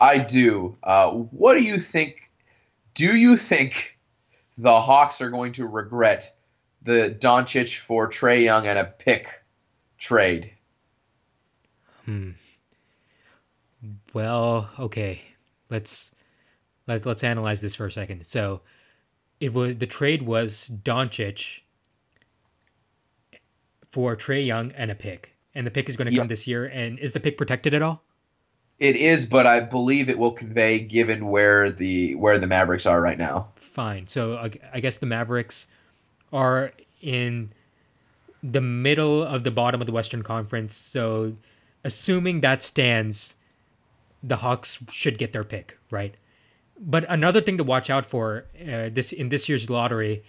[0.00, 0.76] I do.
[0.82, 2.30] Uh, what do you think?
[2.94, 3.98] Do you think
[4.56, 6.34] the Hawks are going to regret
[6.82, 9.42] the Doncic for Trae Young and a pick
[9.98, 10.52] trade?
[12.06, 12.30] Hmm.
[14.14, 15.22] Well, okay.
[15.68, 16.12] Let's
[16.86, 18.26] let's let's analyze this for a second.
[18.26, 18.62] So,
[19.40, 21.60] it was the trade was Doncic
[23.90, 26.20] for Trae Young and a pick, and the pick is going to yep.
[26.20, 26.66] come this year.
[26.66, 28.02] And is the pick protected at all?
[28.78, 33.00] It is, but I believe it will convey given where the where the Mavericks are
[33.00, 33.48] right now.
[33.56, 34.06] Fine.
[34.06, 35.66] So I guess the Mavericks
[36.32, 37.52] are in
[38.42, 40.76] the middle of the bottom of the Western Conference.
[40.76, 41.34] So
[41.86, 43.36] assuming that stands,
[44.22, 46.16] the Hawks should get their pick, right?
[46.78, 50.24] But another thing to watch out for uh, this in this year's lottery,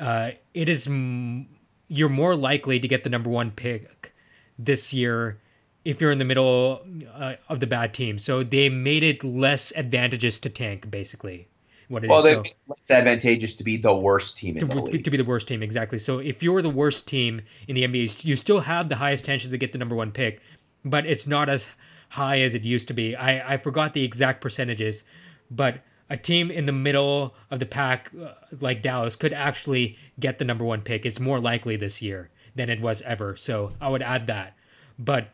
[0.00, 1.46] uh, it is m-
[1.86, 4.14] you're more likely to get the number one pick
[4.58, 5.38] this year
[5.84, 6.82] if you're in the middle
[7.14, 8.18] uh, of the bad team.
[8.18, 11.48] So they made it less advantageous to tank, basically.
[11.88, 12.52] What it well, is.
[12.52, 15.04] So, less advantageous to be the worst team in to, the league.
[15.04, 15.98] To be the worst team, exactly.
[15.98, 19.50] So if you're the worst team in the NBA, you still have the highest chances
[19.50, 20.40] to get the number one pick,
[20.84, 21.68] but it's not as
[22.10, 23.16] high as it used to be.
[23.16, 25.04] I, I forgot the exact percentages,
[25.50, 30.38] but a team in the middle of the pack uh, like Dallas could actually get
[30.38, 31.06] the number one pick.
[31.06, 33.34] It's more likely this year than it was ever.
[33.36, 34.54] So I would add that.
[34.98, 35.28] But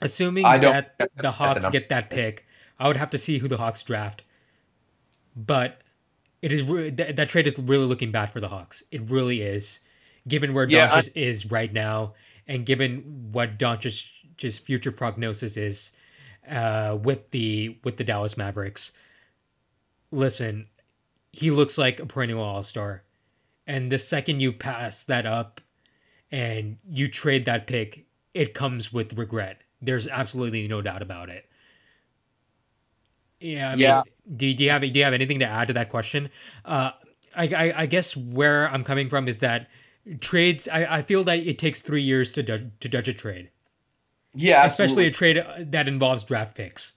[0.00, 2.46] assuming that the Hawks get that pick,
[2.78, 4.22] I would have to see who the Hawks draft.
[5.34, 5.80] But
[6.40, 8.84] it is that, that trade is really looking bad for the Hawks.
[8.92, 9.80] It really is,
[10.28, 12.14] given where yeah, Doncic I, is right now,
[12.46, 13.58] and given what
[14.38, 15.92] Doncic's future prognosis is
[16.50, 18.92] uh, with the with the Dallas Mavericks
[20.10, 20.66] listen,
[21.32, 23.02] he looks like a perennial all star.
[23.66, 25.60] And the second you pass that up
[26.30, 29.60] and you trade that pick, it comes with regret.
[29.82, 31.48] There's absolutely no doubt about it.
[33.40, 33.68] Yeah.
[33.68, 34.02] I mean, yeah.
[34.34, 36.30] Do, do you have do you have anything to add to that question?
[36.64, 36.90] Uh,
[37.36, 39.68] I, I, I guess where I'm coming from is that
[40.20, 40.68] trades.
[40.68, 43.50] I, I feel that it takes three years to to judge a trade.
[44.36, 45.06] Yeah, absolutely.
[45.08, 46.92] especially a trade that involves draft picks.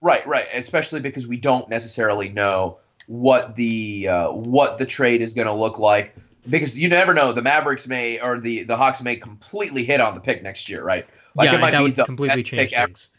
[0.00, 0.46] Right, right.
[0.52, 5.54] Especially because we don't necessarily know what the uh, what the trade is going to
[5.54, 6.14] look like
[6.48, 7.32] because you never know.
[7.32, 10.82] The Mavericks may or the the Hawks may completely hit on the pick next year,
[10.82, 11.06] right?
[11.36, 13.10] Like yeah, it might that be would the completely change things.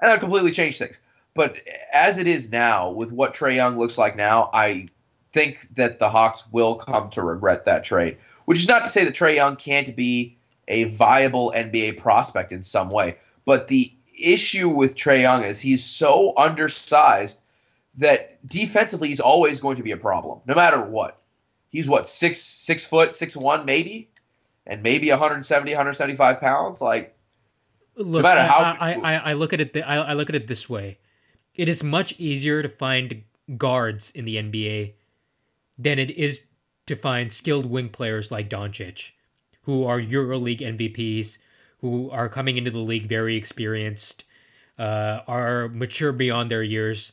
[0.00, 1.00] and that would completely change things.
[1.34, 1.58] But
[1.92, 4.88] as it is now, with what Trae Young looks like now, I
[5.32, 8.18] think that the Hawks will come to regret that trade.
[8.44, 10.36] Which is not to say that Trae Young can't be
[10.68, 15.84] a viable NBA prospect in some way, but the issue with Trae Young is he's
[15.84, 17.40] so undersized
[17.96, 21.18] that defensively he's always going to be a problem, no matter what.
[21.70, 24.10] He's what six six foot six one maybe,
[24.66, 26.80] and maybe 170 175 pounds.
[26.80, 27.16] Like
[27.96, 30.46] look, no matter how I, I, I look at it I, I look at it
[30.46, 30.98] this way:
[31.54, 33.22] it is much easier to find
[33.56, 34.92] guards in the NBA
[35.78, 36.42] than it is
[36.86, 39.12] to find skilled wing players like Doncic,
[39.62, 41.38] who are EuroLeague MVPs,
[41.80, 44.24] who are coming into the league very experienced,
[44.78, 47.12] uh, are mature beyond their years.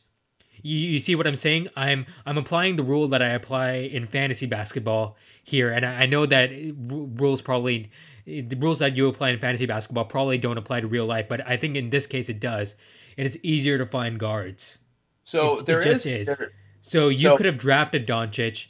[0.62, 1.68] You, you see what I'm saying?
[1.76, 6.06] I'm I'm applying the rule that I apply in fantasy basketball here, and I, I
[6.06, 7.90] know that rules probably
[8.26, 11.46] the rules that you apply in fantasy basketball probably don't apply to real life, but
[11.46, 12.74] I think in this case it does.
[13.16, 14.78] And it's easier to find guards.
[15.24, 16.06] So it, there it is.
[16.06, 16.38] is.
[16.38, 18.66] There, so you so, could have drafted Doncic,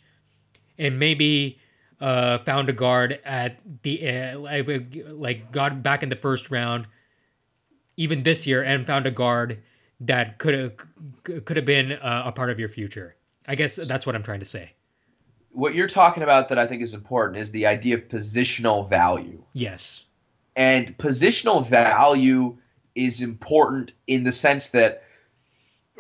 [0.79, 1.59] and maybe
[2.01, 4.39] uh, found a guard at the uh,
[5.13, 6.87] like got back in the first round,
[7.97, 9.63] even this year, and found a guard
[10.01, 13.17] that could have could have been uh, a part of your future.
[13.47, 14.73] I guess that's what I'm trying to say.
[15.53, 19.43] What you're talking about that I think is important is the idea of positional value.
[19.53, 20.05] Yes.
[20.57, 22.57] And positional value
[22.95, 25.03] is important in the sense that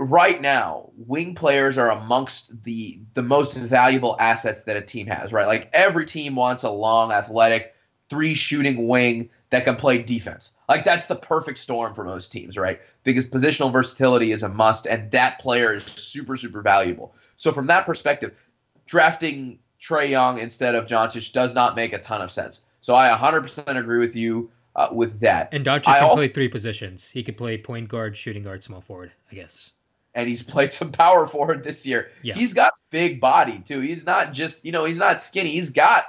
[0.01, 5.32] right now, wing players are amongst the the most valuable assets that a team has,
[5.32, 5.46] right?
[5.46, 7.74] Like every team wants a long, athletic,
[8.09, 10.53] three shooting wing that can play defense.
[10.68, 12.80] Like that's the perfect storm for most teams, right?
[13.05, 17.14] Because positional versatility is a must, and that player is super, super valuable.
[17.36, 18.48] So from that perspective,
[18.86, 22.62] drafting Trey Young instead of Doncic does not make a ton of sense.
[22.80, 25.51] So I 100% agree with you uh, with that.
[25.53, 27.11] And Doncic can also, play three positions.
[27.11, 29.12] He can play point guard, shooting guard, small forward.
[29.30, 29.72] I guess
[30.14, 32.11] and he's played some power forward this year.
[32.22, 32.34] Yeah.
[32.34, 33.80] He's got a big body too.
[33.80, 35.50] He's not just you know he's not skinny.
[35.50, 36.04] He's got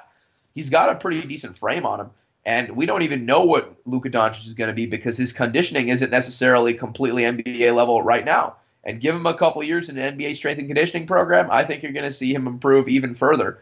[0.53, 2.09] he's got a pretty decent frame on him.
[2.43, 5.89] And we don't even know what Luka Doncic is going to be because his conditioning
[5.89, 8.55] isn't necessarily completely NBA level right now.
[8.83, 11.83] And give him a couple years in an NBA strength and conditioning program, I think
[11.83, 13.61] you're going to see him improve even further.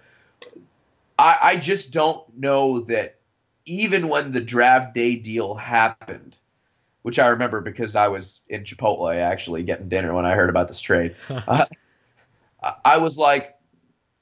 [1.18, 3.18] I, I just don't know that
[3.66, 6.38] even when the draft day deal happened,
[7.10, 10.68] which I remember because I was in Chipotle actually getting dinner when I heard about
[10.68, 11.16] this trade.
[11.30, 11.66] uh,
[12.86, 13.56] I was like,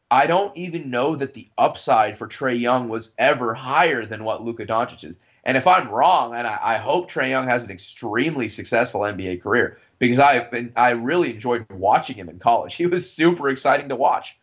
[0.10, 4.42] I don't even know that the upside for Trae Young was ever higher than what
[4.42, 5.20] Luka Doncic is.
[5.44, 9.42] And if I'm wrong, and I, I hope Trae Young has an extremely successful NBA
[9.42, 12.76] career because I've been I really enjoyed watching him in college.
[12.78, 14.40] He was super exciting to watch.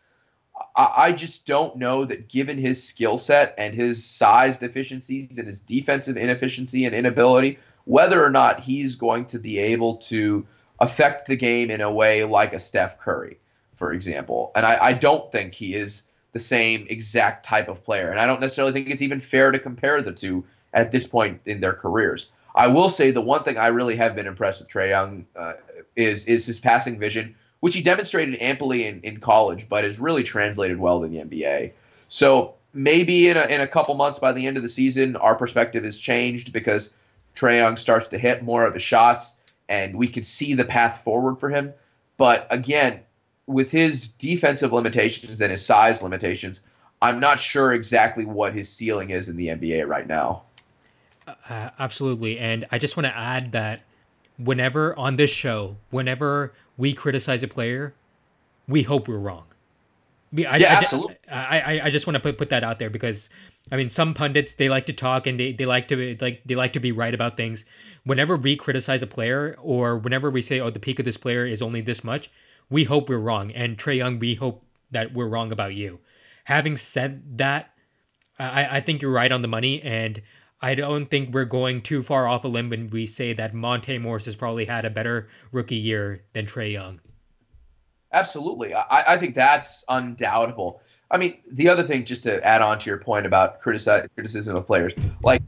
[0.75, 5.47] I, I just don't know that given his skill set and his size deficiencies and
[5.47, 10.45] his defensive inefficiency and inability whether or not he's going to be able to
[10.79, 13.37] affect the game in a way like a Steph Curry,
[13.75, 14.51] for example.
[14.55, 18.09] And I, I don't think he is the same exact type of player.
[18.09, 21.39] And I don't necessarily think it's even fair to compare the two at this point
[21.45, 22.29] in their careers.
[22.55, 25.53] I will say the one thing I really have been impressed with Trae Young uh,
[25.95, 30.23] is is his passing vision, which he demonstrated amply in, in college, but has really
[30.23, 31.71] translated well in the NBA.
[32.07, 35.35] So maybe in a, in a couple months by the end of the season, our
[35.35, 36.93] perspective has changed because
[37.35, 39.37] Trae Young starts to hit more of the shots,
[39.69, 41.73] and we can see the path forward for him.
[42.17, 43.01] But again,
[43.47, 46.65] with his defensive limitations and his size limitations,
[47.01, 50.43] I'm not sure exactly what his ceiling is in the NBA right now.
[51.27, 52.39] Uh, absolutely.
[52.39, 53.81] And I just want to add that
[54.37, 57.93] whenever on this show, whenever we criticize a player,
[58.67, 59.45] we hope we're wrong.
[60.37, 61.15] I, yeah, I, absolutely.
[61.31, 63.29] I, I, I just want to put, put that out there because
[63.71, 66.55] I mean some pundits they like to talk and they, they like to like they
[66.55, 67.65] like to be right about things.
[68.03, 71.45] Whenever we criticize a player or whenever we say oh the peak of this player
[71.45, 72.29] is only this much,
[72.69, 73.51] we hope we're wrong.
[73.51, 75.99] And Trae Young, we hope that we're wrong about you.
[76.45, 77.71] Having said that,
[78.37, 80.21] I, I think you're right on the money and
[80.61, 83.97] I don't think we're going too far off a limb when we say that Monte
[83.97, 87.01] Morris has probably had a better rookie year than Trae Young.
[88.11, 88.73] Absolutely.
[88.73, 90.81] I, I think that's undoubtable.
[91.11, 94.55] I mean, the other thing, just to add on to your point about critici- criticism
[94.55, 95.41] of players, like,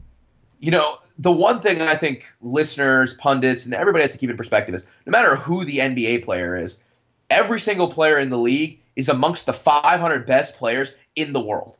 [0.60, 4.36] you know, the one thing I think listeners, pundits, and everybody has to keep in
[4.36, 6.82] perspective is no matter who the NBA player is,
[7.30, 11.78] every single player in the league is amongst the 500 best players in the world.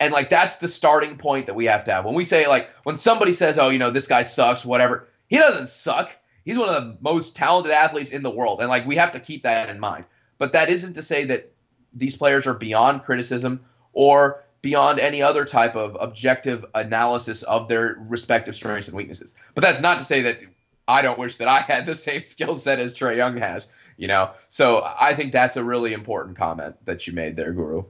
[0.00, 2.04] And like that's the starting point that we have to have.
[2.04, 5.06] When we say like when somebody says, "Oh, you know, this guy sucks," whatever.
[5.28, 6.16] He doesn't suck.
[6.44, 9.20] He's one of the most talented athletes in the world, and like we have to
[9.20, 10.04] keep that in mind.
[10.42, 11.52] But that isn't to say that
[11.94, 13.60] these players are beyond criticism
[13.92, 19.36] or beyond any other type of objective analysis of their respective strengths and weaknesses.
[19.54, 20.40] But that's not to say that
[20.88, 24.08] I don't wish that I had the same skill set as Trae Young has, you
[24.08, 24.32] know.
[24.48, 27.84] So I think that's a really important comment that you made there, Guru.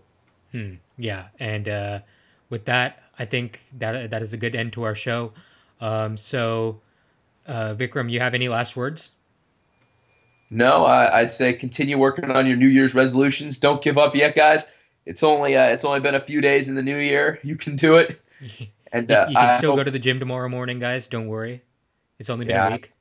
[0.51, 0.75] Hmm.
[0.99, 2.01] Yeah, and uh,
[2.51, 5.33] with that, I think that that is a good end to our show.
[5.81, 6.83] Um, so,
[7.47, 9.13] uh, Vikram, you have any last words?
[10.53, 13.59] No, I'd say continue working on your New Year's resolutions.
[13.59, 14.69] Don't give up yet, guys.
[15.07, 17.41] It's only uh, it's only been a few days in the new year.
[17.43, 18.21] You can do it.
[18.95, 21.07] And uh, you, can I still go to the gym tomorrow morning, guys.
[21.07, 21.63] Don't worry.
[22.19, 22.69] It's only been yeah.
[22.69, 22.93] a week.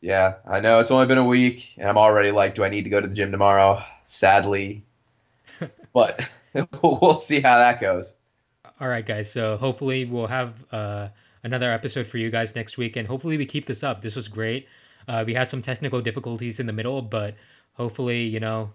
[0.00, 2.84] Yeah, I know it's only been a week, and I'm already like, do I need
[2.84, 3.82] to go to the gym tomorrow?
[4.06, 4.82] Sadly,
[5.92, 6.32] but
[6.82, 8.16] we'll see how that goes.
[8.80, 9.30] All right, guys.
[9.30, 11.08] So hopefully we'll have uh,
[11.42, 14.00] another episode for you guys next week, and hopefully we keep this up.
[14.00, 14.66] This was great.
[15.06, 17.34] Uh, we had some technical difficulties in the middle, but
[17.74, 18.72] hopefully, you know,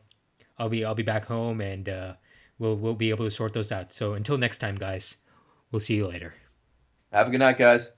[0.57, 2.13] I'll be I'll be back home and uh,
[2.57, 3.91] we'll we'll be able to sort those out.
[3.91, 5.17] So until next time, guys,
[5.71, 6.35] we'll see you later.
[7.11, 7.91] Have a good night, guys.